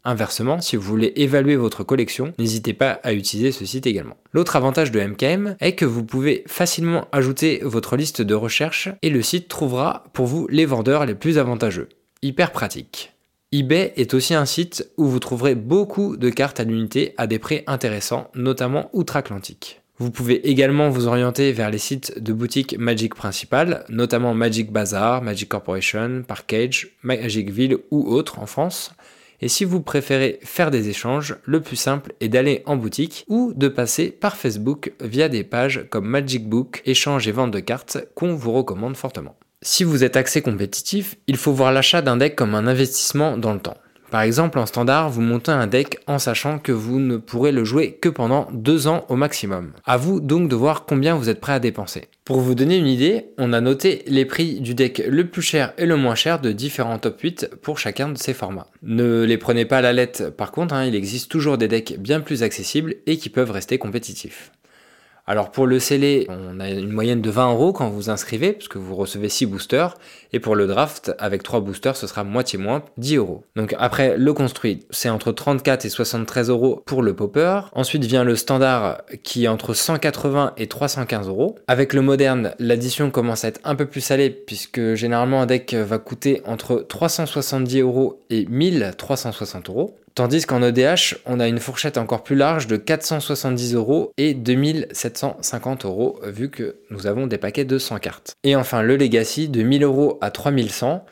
Inversement, 0.03 0.61
si 0.61 0.75
vous 0.75 0.83
voulez 0.83 1.13
évaluer 1.17 1.55
votre 1.55 1.85
collection, 1.85 2.33
n'hésitez 2.39 2.73
pas 2.73 2.99
à 3.05 3.13
utiliser 3.13 3.53
ce 3.53 3.65
site 3.65 3.87
également. 3.87 4.17
L'autre 4.33 4.57
avantage 4.57 4.91
de 4.91 5.01
MKM 5.01 5.57
est 5.61 5.77
que 5.77 5.85
vous 5.85 6.05
pouvez 6.05 6.43
facilement 6.49 7.07
ajouter 7.13 7.61
votre 7.63 7.97
liste 7.97 8.23
de 8.23 8.35
recherche 8.35 8.89
et 9.03 9.11
le 9.11 9.23
site 9.23 9.47
trouvera 9.47 10.05
pour 10.15 10.27
vous 10.27 10.49
les 10.49 10.67
vendeurs 10.67 11.07
les 11.07 11.15
plus 11.15 11.39
avantageux. 11.39 11.91
Hyper 12.23 12.51
pratique 12.51 13.13
eBay 13.53 13.93
est 13.97 14.15
aussi 14.15 14.33
un 14.33 14.45
site 14.45 14.89
où 14.97 15.07
vous 15.07 15.19
trouverez 15.19 15.57
beaucoup 15.57 16.17
de 16.17 16.31
cartes 16.31 16.61
à 16.61 16.65
l'unité 16.65 17.15
à 17.17 17.27
des 17.27 17.41
prix 17.41 17.65
intéressants, 17.67 18.31
notamment 18.37 18.89
outre-Atlantique. 18.93 19.83
Vous 19.99 20.13
pouvez 20.13 20.49
également 20.49 20.89
vous 20.89 21.09
orienter 21.09 21.51
vers 21.51 21.69
les 21.69 21.79
sites 21.79 22.23
de 22.23 22.33
boutiques 22.33 22.79
Magic 22.79 23.17
principales, 23.17 23.85
notamment 23.89 24.35
Magic 24.35 24.71
Bazaar, 24.71 25.21
Magic 25.21 25.49
Corporation, 25.49 26.23
Parkage, 26.23 26.91
Magicville 27.03 27.79
ou 27.91 28.09
autres 28.09 28.39
en 28.39 28.47
France. 28.47 28.93
Et 29.41 29.49
si 29.49 29.65
vous 29.65 29.81
préférez 29.81 30.39
faire 30.45 30.71
des 30.71 30.89
échanges, 30.89 31.35
le 31.45 31.61
plus 31.61 31.75
simple 31.75 32.13
est 32.21 32.29
d'aller 32.29 32.63
en 32.67 32.77
boutique 32.77 33.25
ou 33.27 33.53
de 33.53 33.67
passer 33.67 34.13
par 34.13 34.37
Facebook 34.37 34.93
via 35.01 35.29
des 35.29 35.43
pages 35.43 35.87
comme 35.91 36.07
Magic 36.07 36.49
Book, 36.49 36.83
échange 36.87 37.27
et 37.27 37.33
vente 37.33 37.51
de 37.51 37.59
cartes 37.59 37.99
qu'on 38.15 38.37
vous 38.37 38.53
recommande 38.53 38.97
fortement. 38.97 39.35
Si 39.63 39.85
vous 39.85 40.05
êtes 40.05 40.17
axé 40.17 40.41
compétitif, 40.41 41.17
il 41.27 41.37
faut 41.37 41.53
voir 41.53 41.71
l'achat 41.71 42.01
d'un 42.01 42.17
deck 42.17 42.35
comme 42.35 42.55
un 42.55 42.67
investissement 42.67 43.37
dans 43.37 43.53
le 43.53 43.61
temps. 43.61 43.77
Par 44.11 44.23
exemple, 44.23 44.59
en 44.59 44.65
standard, 44.65 45.11
vous 45.11 45.21
montez 45.21 45.53
un 45.53 45.67
deck 45.67 45.99
en 46.07 46.19
sachant 46.19 46.59
que 46.59 46.73
vous 46.73 46.99
ne 46.99 47.19
pourrez 47.19 47.53
le 47.53 47.63
jouer 47.63 47.99
que 48.01 48.09
pendant 48.09 48.49
deux 48.53 48.87
ans 48.87 49.05
au 49.11 49.17
maximum. 49.17 49.73
À 49.85 49.99
vous 49.99 50.21
donc 50.21 50.49
de 50.49 50.57
voir 50.57 50.87
combien 50.87 51.15
vous 51.15 51.29
êtes 51.29 51.41
prêt 51.41 51.53
à 51.53 51.61
dépenser. 51.61 52.09
Pour 52.25 52.41
vous 52.41 52.55
donner 52.55 52.79
une 52.79 52.87
idée, 52.87 53.27
on 53.37 53.53
a 53.53 53.61
noté 53.61 54.03
les 54.07 54.25
prix 54.25 54.61
du 54.61 54.75
deck 54.75 55.03
le 55.07 55.29
plus 55.29 55.43
cher 55.43 55.75
et 55.77 55.85
le 55.85 55.97
moins 55.97 56.15
cher 56.15 56.41
de 56.41 56.53
différents 56.53 56.99
top 56.99 57.21
8 57.21 57.51
pour 57.61 57.79
chacun 57.79 58.09
de 58.09 58.17
ces 58.17 58.33
formats. 58.33 58.69
Ne 58.83 59.25
les 59.25 59.37
prenez 59.37 59.67
pas 59.67 59.79
à 59.79 59.83
la 59.83 59.93
lettre 59.93 60.31
par 60.31 60.53
contre, 60.53 60.73
hein, 60.73 60.87
il 60.87 60.95
existe 60.95 61.31
toujours 61.31 61.59
des 61.59 61.69
decks 61.69 61.97
bien 61.99 62.21
plus 62.21 62.43
accessibles 62.43 62.95
et 63.07 63.19
qui 63.19 63.29
peuvent 63.29 63.51
rester 63.51 63.77
compétitifs. 63.77 64.53
Alors 65.31 65.53
pour 65.53 65.69
le 65.69 65.79
sceller, 65.79 66.27
on 66.29 66.59
a 66.59 66.69
une 66.69 66.91
moyenne 66.91 67.21
de 67.21 67.31
20 67.31 67.53
euros 67.53 67.73
quand 67.73 67.89
vous 67.89 68.11
inscrivez, 68.11 68.53
puisque 68.53 68.75
vous 68.75 68.97
recevez 68.97 69.29
6 69.29 69.47
boosters. 69.47 69.97
Et 70.33 70.41
pour 70.41 70.57
le 70.57 70.67
draft, 70.67 71.13
avec 71.21 71.45
3 71.45 71.61
boosters, 71.61 71.97
ce 71.97 72.09
sera 72.09 72.25
moitié 72.25 72.59
moins, 72.59 72.83
10 72.97 73.19
euros. 73.19 73.45
Donc 73.55 73.77
après, 73.79 74.17
le 74.17 74.33
construit, 74.33 74.81
c'est 74.91 75.09
entre 75.09 75.31
34 75.31 75.85
et 75.85 75.89
73 75.89 76.51
euros 76.51 76.83
pour 76.85 77.05
le 77.05 77.15
popper. 77.15 77.61
Ensuite 77.75 78.03
vient 78.07 78.25
le 78.25 78.35
standard 78.35 79.03
qui 79.23 79.45
est 79.45 79.49
entre 79.49 79.73
180 79.73 80.55
et 80.57 80.67
315 80.67 81.29
euros. 81.29 81.55
Avec 81.69 81.93
le 81.93 82.03
moderne, 82.03 82.53
l'addition 82.59 83.13
commence 83.13 83.45
à 83.45 83.49
être 83.51 83.61
un 83.63 83.77
peu 83.77 83.87
plus 83.87 84.01
salée, 84.01 84.31
puisque 84.31 84.95
généralement 84.95 85.43
un 85.43 85.47
deck 85.47 85.75
va 85.75 85.99
coûter 85.99 86.43
entre 86.45 86.85
370 86.89 87.83
euros 87.83 88.19
et 88.31 88.47
1360 88.47 89.69
euros. 89.69 89.95
Tandis 90.15 90.45
qu'en 90.45 90.63
EDH, 90.63 91.19
on 91.25 91.41
a 91.41 91.47
une 91.47 91.61
fourchette 91.61 91.97
encore 91.97 92.25
plus 92.25 92.37
large 92.37 92.67
de 92.67 92.77
470 92.77 93.75
euros 93.75 94.13
et 94.17 94.35
2750 94.35 95.85
euros, 95.85 96.21
vu 96.25 96.51
que 96.51 96.77
nous 96.91 97.07
avons 97.07 97.27
des 97.27 97.39
paquets 97.39 97.65
de 97.65 97.79
100 97.79 97.99
cartes. 97.99 98.33
Et 98.43 98.57
enfin 98.57 98.83
le 98.83 98.97
Legacy 98.97 99.49
de 99.49 99.63
1000 99.63 99.85
euros 99.85 100.19
à 100.21 100.31
3100. 100.31 101.05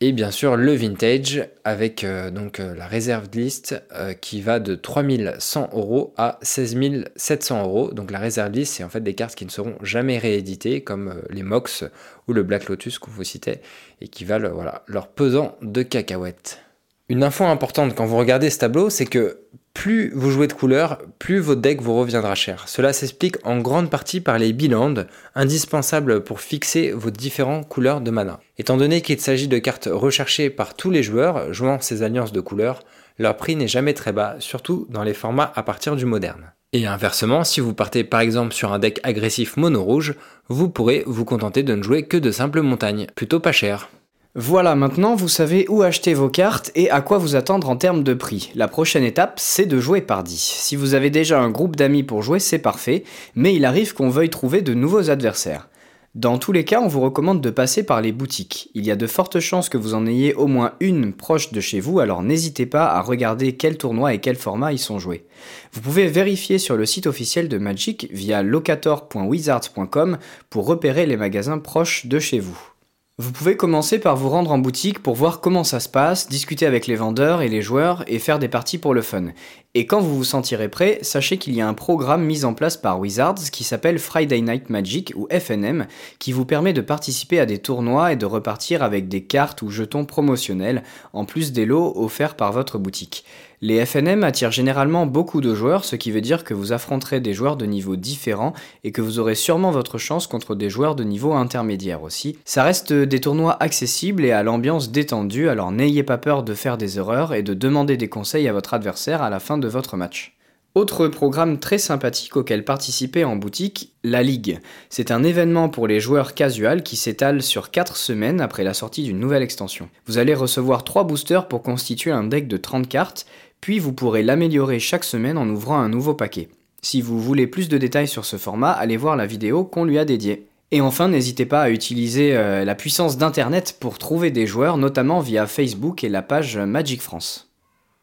Et 0.00 0.12
bien 0.12 0.30
sûr 0.30 0.56
le 0.56 0.74
vintage 0.74 1.48
avec 1.64 2.04
euh, 2.04 2.30
donc 2.30 2.60
euh, 2.60 2.74
la 2.74 2.86
réserve 2.86 3.28
list 3.32 3.80
euh, 3.92 4.12
qui 4.12 4.42
va 4.42 4.58
de 4.58 4.74
3100 4.74 5.70
euros 5.72 6.12
à 6.16 6.38
16 6.42 7.04
700 7.16 7.62
euros. 7.62 7.90
Donc 7.92 8.10
la 8.10 8.18
réserve 8.18 8.52
list 8.52 8.74
c'est 8.74 8.84
en 8.84 8.88
fait 8.88 9.00
des 9.00 9.14
cartes 9.14 9.36
qui 9.36 9.46
ne 9.46 9.50
seront 9.50 9.76
jamais 9.82 10.18
rééditées 10.18 10.82
comme 10.82 11.22
les 11.30 11.44
Mox 11.44 11.84
ou 12.28 12.32
le 12.32 12.42
Black 12.42 12.68
Lotus 12.68 12.98
qu'on 12.98 13.12
vous 13.12 13.24
citait 13.24 13.62
et 14.00 14.08
qui 14.08 14.24
valent 14.24 14.52
voilà, 14.52 14.82
leur 14.88 15.08
pesant 15.08 15.56
de 15.62 15.82
cacahuètes. 15.82 16.60
Une 17.10 17.22
info 17.22 17.44
importante 17.44 17.94
quand 17.94 18.06
vous 18.06 18.16
regardez 18.16 18.48
ce 18.48 18.58
tableau, 18.58 18.88
c'est 18.88 19.04
que 19.04 19.40
plus 19.74 20.10
vous 20.14 20.30
jouez 20.30 20.46
de 20.46 20.54
couleurs, 20.54 20.98
plus 21.18 21.38
votre 21.38 21.60
deck 21.60 21.82
vous 21.82 21.98
reviendra 21.98 22.34
cher. 22.34 22.66
Cela 22.66 22.94
s'explique 22.94 23.36
en 23.44 23.58
grande 23.58 23.90
partie 23.90 24.22
par 24.22 24.38
les 24.38 24.54
bilands, 24.54 24.94
indispensables 25.34 26.24
pour 26.24 26.40
fixer 26.40 26.92
vos 26.92 27.10
différentes 27.10 27.68
couleurs 27.68 28.00
de 28.00 28.10
mana. 28.10 28.40
Étant 28.56 28.78
donné 28.78 29.02
qu'il 29.02 29.20
s'agit 29.20 29.48
de 29.48 29.58
cartes 29.58 29.88
recherchées 29.92 30.48
par 30.48 30.74
tous 30.74 30.90
les 30.90 31.02
joueurs 31.02 31.52
jouant 31.52 31.78
ces 31.78 32.02
alliances 32.02 32.32
de 32.32 32.40
couleurs, 32.40 32.80
leur 33.18 33.36
prix 33.36 33.54
n'est 33.54 33.68
jamais 33.68 33.92
très 33.92 34.12
bas, 34.12 34.36
surtout 34.38 34.86
dans 34.88 35.02
les 35.02 35.14
formats 35.14 35.52
à 35.56 35.62
partir 35.62 35.96
du 35.96 36.06
moderne. 36.06 36.52
Et 36.72 36.86
inversement, 36.86 37.44
si 37.44 37.60
vous 37.60 37.74
partez 37.74 38.02
par 38.02 38.20
exemple 38.20 38.54
sur 38.54 38.72
un 38.72 38.78
deck 38.78 39.00
agressif 39.02 39.58
mono 39.58 39.82
rouge, 39.82 40.14
vous 40.48 40.70
pourrez 40.70 41.04
vous 41.06 41.26
contenter 41.26 41.62
de 41.62 41.74
ne 41.74 41.82
jouer 41.82 42.04
que 42.04 42.16
de 42.16 42.30
simples 42.30 42.62
montagnes, 42.62 43.06
plutôt 43.14 43.40
pas 43.40 43.52
cher. 43.52 43.90
Voilà, 44.36 44.74
maintenant 44.74 45.14
vous 45.14 45.28
savez 45.28 45.64
où 45.68 45.82
acheter 45.82 46.12
vos 46.12 46.28
cartes 46.28 46.72
et 46.74 46.90
à 46.90 47.00
quoi 47.02 47.18
vous 47.18 47.36
attendre 47.36 47.68
en 47.68 47.76
termes 47.76 48.02
de 48.02 48.14
prix. 48.14 48.50
La 48.56 48.66
prochaine 48.66 49.04
étape, 49.04 49.34
c'est 49.38 49.64
de 49.64 49.78
jouer 49.78 50.00
par 50.00 50.24
10. 50.24 50.36
Si 50.36 50.74
vous 50.74 50.94
avez 50.94 51.08
déjà 51.08 51.40
un 51.40 51.50
groupe 51.50 51.76
d'amis 51.76 52.02
pour 52.02 52.22
jouer, 52.22 52.40
c'est 52.40 52.58
parfait, 52.58 53.04
mais 53.36 53.54
il 53.54 53.64
arrive 53.64 53.94
qu'on 53.94 54.08
veuille 54.08 54.30
trouver 54.30 54.60
de 54.60 54.74
nouveaux 54.74 55.08
adversaires. 55.08 55.68
Dans 56.16 56.38
tous 56.38 56.50
les 56.50 56.64
cas, 56.64 56.80
on 56.80 56.88
vous 56.88 57.00
recommande 57.00 57.40
de 57.40 57.50
passer 57.50 57.84
par 57.84 58.00
les 58.00 58.10
boutiques. 58.10 58.70
Il 58.74 58.84
y 58.84 58.90
a 58.90 58.96
de 58.96 59.06
fortes 59.06 59.38
chances 59.38 59.68
que 59.68 59.78
vous 59.78 59.94
en 59.94 60.04
ayez 60.04 60.34
au 60.34 60.48
moins 60.48 60.72
une 60.80 61.12
proche 61.12 61.52
de 61.52 61.60
chez 61.60 61.78
vous, 61.78 62.00
alors 62.00 62.24
n'hésitez 62.24 62.66
pas 62.66 62.86
à 62.86 63.02
regarder 63.02 63.54
quels 63.56 63.78
tournois 63.78 64.14
et 64.14 64.20
quels 64.20 64.34
formats 64.34 64.72
ils 64.72 64.78
sont 64.80 64.98
joués. 64.98 65.26
Vous 65.72 65.80
pouvez 65.80 66.08
vérifier 66.08 66.58
sur 66.58 66.76
le 66.76 66.86
site 66.86 67.06
officiel 67.06 67.48
de 67.48 67.58
Magic 67.58 68.08
via 68.10 68.42
locator.wizards.com 68.42 70.18
pour 70.50 70.66
repérer 70.66 71.06
les 71.06 71.16
magasins 71.16 71.58
proches 71.58 72.06
de 72.06 72.18
chez 72.18 72.40
vous. 72.40 72.73
Vous 73.16 73.30
pouvez 73.30 73.56
commencer 73.56 74.00
par 74.00 74.16
vous 74.16 74.28
rendre 74.28 74.50
en 74.50 74.58
boutique 74.58 75.00
pour 75.00 75.14
voir 75.14 75.40
comment 75.40 75.62
ça 75.62 75.78
se 75.78 75.88
passe, 75.88 76.28
discuter 76.28 76.66
avec 76.66 76.88
les 76.88 76.96
vendeurs 76.96 77.42
et 77.42 77.48
les 77.48 77.62
joueurs 77.62 78.02
et 78.08 78.18
faire 78.18 78.40
des 78.40 78.48
parties 78.48 78.78
pour 78.78 78.92
le 78.92 79.02
fun. 79.02 79.26
Et 79.76 79.86
quand 79.86 80.00
vous 80.00 80.18
vous 80.18 80.22
sentirez 80.22 80.68
prêt, 80.68 81.00
sachez 81.02 81.36
qu'il 81.36 81.52
y 81.52 81.60
a 81.60 81.66
un 81.66 81.74
programme 81.74 82.24
mis 82.24 82.44
en 82.44 82.54
place 82.54 82.76
par 82.76 83.00
Wizards 83.00 83.50
qui 83.50 83.64
s'appelle 83.64 83.98
Friday 83.98 84.40
Night 84.40 84.70
Magic 84.70 85.12
ou 85.16 85.26
FNM 85.32 85.88
qui 86.20 86.30
vous 86.30 86.44
permet 86.44 86.72
de 86.72 86.80
participer 86.80 87.40
à 87.40 87.46
des 87.46 87.58
tournois 87.58 88.12
et 88.12 88.16
de 88.16 88.24
repartir 88.24 88.84
avec 88.84 89.08
des 89.08 89.24
cartes 89.24 89.62
ou 89.62 89.70
jetons 89.70 90.04
promotionnels 90.04 90.84
en 91.12 91.24
plus 91.24 91.50
des 91.50 91.66
lots 91.66 91.92
offerts 91.96 92.36
par 92.36 92.52
votre 92.52 92.78
boutique. 92.78 93.24
Les 93.66 93.84
FNM 93.86 94.24
attirent 94.24 94.52
généralement 94.52 95.06
beaucoup 95.06 95.40
de 95.40 95.54
joueurs, 95.54 95.86
ce 95.86 95.96
qui 95.96 96.10
veut 96.10 96.20
dire 96.20 96.44
que 96.44 96.52
vous 96.52 96.72
affronterez 96.72 97.20
des 97.20 97.32
joueurs 97.32 97.56
de 97.56 97.64
niveau 97.64 97.96
différents 97.96 98.52
et 98.82 98.92
que 98.92 99.00
vous 99.00 99.18
aurez 99.18 99.34
sûrement 99.34 99.70
votre 99.70 99.96
chance 99.96 100.26
contre 100.26 100.54
des 100.54 100.68
joueurs 100.68 100.94
de 100.94 101.02
niveau 101.02 101.32
intermédiaire 101.32 102.02
aussi. 102.02 102.36
Ça 102.44 102.62
reste 102.62 102.92
des 102.92 103.20
tournois 103.20 103.56
accessibles 103.62 104.26
et 104.26 104.32
à 104.32 104.42
l'ambiance 104.42 104.90
détendue, 104.90 105.48
alors 105.48 105.72
n'ayez 105.72 106.02
pas 106.02 106.18
peur 106.18 106.42
de 106.42 106.52
faire 106.52 106.76
des 106.76 106.98
erreurs 106.98 107.32
et 107.32 107.42
de 107.42 107.54
demander 107.54 107.96
des 107.96 108.10
conseils 108.10 108.48
à 108.48 108.52
votre 108.52 108.74
adversaire 108.74 109.22
à 109.22 109.30
la 109.30 109.40
fin 109.40 109.56
de 109.56 109.63
votre 109.68 109.96
match. 109.96 110.34
Autre 110.74 111.06
programme 111.06 111.60
très 111.60 111.78
sympathique 111.78 112.36
auquel 112.36 112.64
participer 112.64 113.22
en 113.22 113.36
boutique, 113.36 113.92
la 114.02 114.24
Ligue. 114.24 114.58
C'est 114.90 115.12
un 115.12 115.22
événement 115.22 115.68
pour 115.68 115.86
les 115.86 116.00
joueurs 116.00 116.34
casuals 116.34 116.82
qui 116.82 116.96
s'étale 116.96 117.42
sur 117.42 117.70
4 117.70 117.96
semaines 117.96 118.40
après 118.40 118.64
la 118.64 118.74
sortie 118.74 119.04
d'une 119.04 119.20
nouvelle 119.20 119.44
extension. 119.44 119.88
Vous 120.06 120.18
allez 120.18 120.34
recevoir 120.34 120.82
3 120.82 121.04
boosters 121.04 121.46
pour 121.46 121.62
constituer 121.62 122.10
un 122.10 122.24
deck 122.24 122.48
de 122.48 122.56
30 122.56 122.88
cartes, 122.88 123.24
puis 123.60 123.78
vous 123.78 123.92
pourrez 123.92 124.24
l'améliorer 124.24 124.80
chaque 124.80 125.04
semaine 125.04 125.38
en 125.38 125.48
ouvrant 125.48 125.78
un 125.78 125.88
nouveau 125.88 126.14
paquet. 126.14 126.48
Si 126.82 127.00
vous 127.00 127.20
voulez 127.20 127.46
plus 127.46 127.68
de 127.68 127.78
détails 127.78 128.08
sur 128.08 128.24
ce 128.24 128.36
format, 128.36 128.72
allez 128.72 128.96
voir 128.96 129.14
la 129.14 129.26
vidéo 129.26 129.62
qu'on 129.64 129.84
lui 129.84 129.98
a 130.00 130.04
dédiée. 130.04 130.48
Et 130.72 130.80
enfin, 130.80 131.08
n'hésitez 131.08 131.46
pas 131.46 131.62
à 131.62 131.70
utiliser 131.70 132.36
euh, 132.36 132.64
la 132.64 132.74
puissance 132.74 133.16
d'Internet 133.16 133.76
pour 133.78 133.98
trouver 133.98 134.32
des 134.32 134.48
joueurs, 134.48 134.76
notamment 134.76 135.20
via 135.20 135.46
Facebook 135.46 136.02
et 136.02 136.08
la 136.08 136.20
page 136.20 136.58
Magic 136.58 137.00
France. 137.00 137.53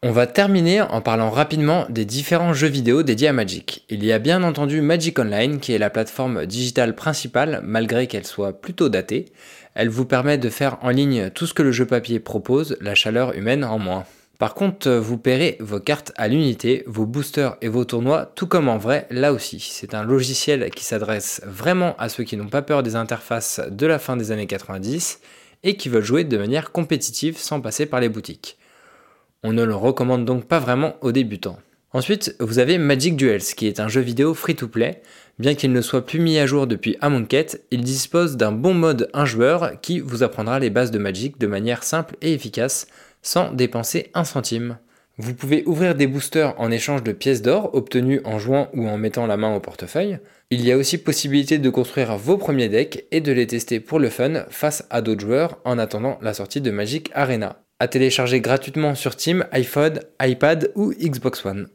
On 0.03 0.13
va 0.13 0.25
terminer 0.25 0.81
en 0.81 0.99
parlant 0.99 1.29
rapidement 1.29 1.85
des 1.89 2.05
différents 2.05 2.53
jeux 2.53 2.69
vidéo 2.69 3.03
dédiés 3.03 3.27
à 3.27 3.33
Magic. 3.33 3.85
Il 3.87 4.03
y 4.03 4.11
a 4.11 4.17
bien 4.17 4.41
entendu 4.41 4.81
Magic 4.81 5.19
Online 5.19 5.59
qui 5.59 5.73
est 5.73 5.77
la 5.77 5.91
plateforme 5.91 6.47
digitale 6.47 6.95
principale 6.95 7.61
malgré 7.63 8.07
qu'elle 8.07 8.25
soit 8.25 8.59
plutôt 8.59 8.89
datée. 8.89 9.25
Elle 9.75 9.89
vous 9.89 10.05
permet 10.05 10.39
de 10.39 10.49
faire 10.49 10.79
en 10.81 10.89
ligne 10.89 11.29
tout 11.29 11.45
ce 11.45 11.53
que 11.53 11.61
le 11.61 11.71
jeu 11.71 11.85
papier 11.85 12.19
propose, 12.19 12.77
la 12.81 12.95
chaleur 12.95 13.35
humaine 13.35 13.63
en 13.63 13.77
moins. 13.77 14.05
Par 14.39 14.55
contre, 14.55 14.89
vous 14.89 15.19
paierez 15.19 15.57
vos 15.59 15.79
cartes 15.79 16.13
à 16.15 16.27
l'unité, 16.27 16.81
vos 16.87 17.05
boosters 17.05 17.57
et 17.61 17.67
vos 17.67 17.85
tournois, 17.85 18.31
tout 18.33 18.47
comme 18.47 18.69
en 18.69 18.79
vrai, 18.79 19.05
là 19.11 19.31
aussi. 19.31 19.59
C'est 19.59 19.93
un 19.93 20.03
logiciel 20.03 20.71
qui 20.71 20.83
s'adresse 20.83 21.43
vraiment 21.45 21.95
à 21.99 22.09
ceux 22.09 22.23
qui 22.23 22.37
n'ont 22.37 22.49
pas 22.49 22.63
peur 22.63 22.81
des 22.81 22.95
interfaces 22.95 23.61
de 23.69 23.85
la 23.85 23.99
fin 23.99 24.17
des 24.17 24.31
années 24.31 24.47
90 24.47 25.19
et 25.61 25.77
qui 25.77 25.89
veulent 25.89 26.03
jouer 26.03 26.23
de 26.23 26.39
manière 26.39 26.71
compétitive 26.71 27.37
sans 27.37 27.61
passer 27.61 27.85
par 27.85 27.99
les 27.99 28.09
boutiques. 28.09 28.57
On 29.43 29.53
ne 29.53 29.63
le 29.63 29.75
recommande 29.75 30.23
donc 30.23 30.45
pas 30.45 30.59
vraiment 30.59 30.93
aux 31.01 31.11
débutants. 31.11 31.57
Ensuite, 31.93 32.35
vous 32.39 32.59
avez 32.59 32.77
Magic 32.77 33.15
Duels, 33.15 33.41
qui 33.41 33.65
est 33.65 33.79
un 33.79 33.87
jeu 33.87 33.99
vidéo 33.99 34.35
free-to-play. 34.35 35.01
Bien 35.39 35.55
qu'il 35.55 35.71
ne 35.73 35.81
soit 35.81 36.05
plus 36.05 36.19
mis 36.19 36.37
à 36.37 36.45
jour 36.45 36.67
depuis 36.67 36.95
Amonkhet, 37.01 37.63
il 37.71 37.81
dispose 37.81 38.37
d'un 38.37 38.51
bon 38.51 38.75
mode 38.75 39.09
1 39.13 39.25
joueur 39.25 39.81
qui 39.81 39.99
vous 39.99 40.21
apprendra 40.21 40.59
les 40.59 40.69
bases 40.69 40.91
de 40.91 40.99
Magic 40.99 41.39
de 41.39 41.47
manière 41.47 41.83
simple 41.83 42.17
et 42.21 42.33
efficace, 42.33 42.85
sans 43.23 43.51
dépenser 43.51 44.11
un 44.13 44.25
centime. 44.25 44.77
Vous 45.17 45.33
pouvez 45.33 45.63
ouvrir 45.65 45.95
des 45.95 46.07
boosters 46.07 46.53
en 46.59 46.69
échange 46.69 47.01
de 47.01 47.11
pièces 47.11 47.41
d'or 47.41 47.73
obtenues 47.73 48.21
en 48.23 48.37
jouant 48.37 48.69
ou 48.73 48.87
en 48.87 48.97
mettant 48.97 49.25
la 49.25 49.37
main 49.37 49.55
au 49.55 49.59
portefeuille. 49.59 50.19
Il 50.51 50.63
y 50.63 50.71
a 50.71 50.77
aussi 50.77 50.99
possibilité 50.99 51.57
de 51.57 51.69
construire 51.71 52.15
vos 52.15 52.37
premiers 52.37 52.69
decks 52.69 53.05
et 53.09 53.21
de 53.21 53.31
les 53.31 53.47
tester 53.47 53.79
pour 53.79 53.99
le 53.99 54.09
fun 54.09 54.45
face 54.49 54.85
à 54.91 55.01
d'autres 55.01 55.21
joueurs 55.21 55.57
en 55.65 55.79
attendant 55.79 56.19
la 56.21 56.35
sortie 56.35 56.61
de 56.61 56.69
Magic 56.71 57.09
Arena. 57.15 57.57
À 57.81 57.87
télécharger 57.87 58.41
gratuitement 58.41 58.93
sur 58.93 59.13
Steam, 59.13 59.47
iPhone, 59.51 60.01
iPad 60.21 60.71
ou 60.75 60.93
Xbox 60.93 61.43
One. 61.43 61.67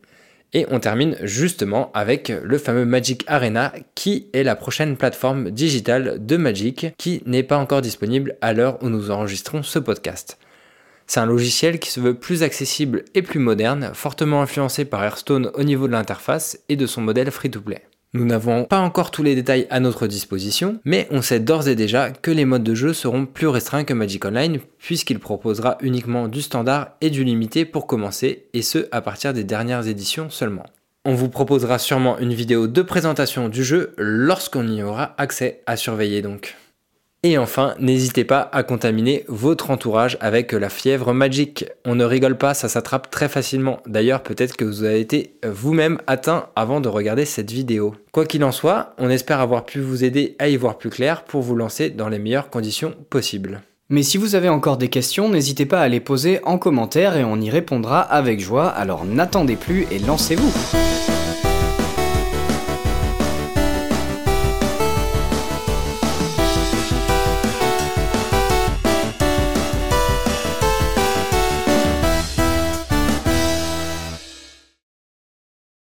Et 0.52 0.64
on 0.70 0.78
termine 0.78 1.16
justement 1.22 1.90
avec 1.94 2.28
le 2.28 2.58
fameux 2.58 2.84
Magic 2.84 3.24
Arena 3.26 3.72
qui 3.96 4.28
est 4.32 4.44
la 4.44 4.54
prochaine 4.54 4.96
plateforme 4.96 5.50
digitale 5.50 6.24
de 6.24 6.36
Magic 6.36 6.86
qui 6.96 7.24
n'est 7.26 7.42
pas 7.42 7.58
encore 7.58 7.80
disponible 7.80 8.36
à 8.40 8.52
l'heure 8.52 8.80
où 8.84 8.88
nous 8.88 9.10
enregistrons 9.10 9.64
ce 9.64 9.80
podcast. 9.80 10.38
C'est 11.08 11.18
un 11.18 11.26
logiciel 11.26 11.80
qui 11.80 11.90
se 11.90 11.98
veut 11.98 12.14
plus 12.14 12.44
accessible 12.44 13.04
et 13.16 13.22
plus 13.22 13.40
moderne, 13.40 13.90
fortement 13.92 14.42
influencé 14.42 14.84
par 14.84 15.02
Hearthstone 15.02 15.50
au 15.54 15.64
niveau 15.64 15.88
de 15.88 15.92
l'interface 15.92 16.56
et 16.68 16.76
de 16.76 16.86
son 16.86 17.00
modèle 17.00 17.32
free-to-play. 17.32 17.82
Nous 18.14 18.24
n'avons 18.24 18.64
pas 18.64 18.78
encore 18.78 19.10
tous 19.10 19.22
les 19.22 19.34
détails 19.34 19.66
à 19.68 19.80
notre 19.80 20.06
disposition, 20.06 20.80
mais 20.84 21.06
on 21.10 21.22
sait 21.22 21.40
d'ores 21.40 21.68
et 21.68 21.74
déjà 21.74 22.10
que 22.10 22.30
les 22.30 22.44
modes 22.44 22.62
de 22.62 22.74
jeu 22.74 22.92
seront 22.92 23.26
plus 23.26 23.48
restreints 23.48 23.84
que 23.84 23.92
Magic 23.92 24.24
Online, 24.24 24.58
puisqu'il 24.78 25.18
proposera 25.18 25.76
uniquement 25.80 26.28
du 26.28 26.40
standard 26.40 26.92
et 27.00 27.10
du 27.10 27.24
limité 27.24 27.64
pour 27.64 27.86
commencer, 27.86 28.46
et 28.54 28.62
ce 28.62 28.88
à 28.90 29.02
partir 29.02 29.34
des 29.34 29.44
dernières 29.44 29.86
éditions 29.86 30.30
seulement. 30.30 30.64
On 31.04 31.14
vous 31.14 31.28
proposera 31.28 31.78
sûrement 31.78 32.18
une 32.18 32.34
vidéo 32.34 32.66
de 32.66 32.82
présentation 32.82 33.48
du 33.48 33.62
jeu 33.62 33.94
lorsqu'on 33.96 34.66
y 34.66 34.82
aura 34.82 35.14
accès 35.18 35.62
à 35.66 35.76
surveiller 35.76 36.22
donc. 36.22 36.56
Et 37.22 37.38
enfin, 37.38 37.74
n'hésitez 37.80 38.24
pas 38.24 38.48
à 38.52 38.62
contaminer 38.62 39.24
votre 39.26 39.70
entourage 39.70 40.16
avec 40.20 40.52
la 40.52 40.68
fièvre 40.68 41.12
magique. 41.12 41.64
On 41.84 41.94
ne 41.94 42.04
rigole 42.04 42.38
pas, 42.38 42.54
ça 42.54 42.68
s'attrape 42.68 43.10
très 43.10 43.28
facilement. 43.28 43.80
D'ailleurs, 43.86 44.22
peut-être 44.22 44.56
que 44.56 44.64
vous 44.64 44.84
avez 44.84 45.00
été 45.00 45.34
vous-même 45.44 45.98
atteint 46.06 46.46
avant 46.54 46.80
de 46.80 46.88
regarder 46.88 47.24
cette 47.24 47.50
vidéo. 47.50 47.94
Quoi 48.12 48.26
qu'il 48.26 48.44
en 48.44 48.52
soit, 48.52 48.94
on 48.98 49.10
espère 49.10 49.40
avoir 49.40 49.64
pu 49.64 49.80
vous 49.80 50.04
aider 50.04 50.36
à 50.38 50.48
y 50.48 50.56
voir 50.56 50.78
plus 50.78 50.90
clair 50.90 51.24
pour 51.24 51.42
vous 51.42 51.56
lancer 51.56 51.90
dans 51.90 52.08
les 52.08 52.18
meilleures 52.18 52.50
conditions 52.50 52.94
possibles. 53.10 53.60
Mais 53.88 54.02
si 54.02 54.18
vous 54.18 54.34
avez 54.34 54.48
encore 54.48 54.78
des 54.78 54.88
questions, 54.88 55.28
n'hésitez 55.28 55.64
pas 55.66 55.80
à 55.80 55.88
les 55.88 56.00
poser 56.00 56.40
en 56.44 56.58
commentaire 56.58 57.16
et 57.16 57.24
on 57.24 57.40
y 57.40 57.50
répondra 57.50 58.00
avec 58.00 58.40
joie, 58.40 58.68
alors 58.68 59.04
n'attendez 59.04 59.56
plus 59.56 59.86
et 59.92 60.00
lancez-vous 60.00 61.15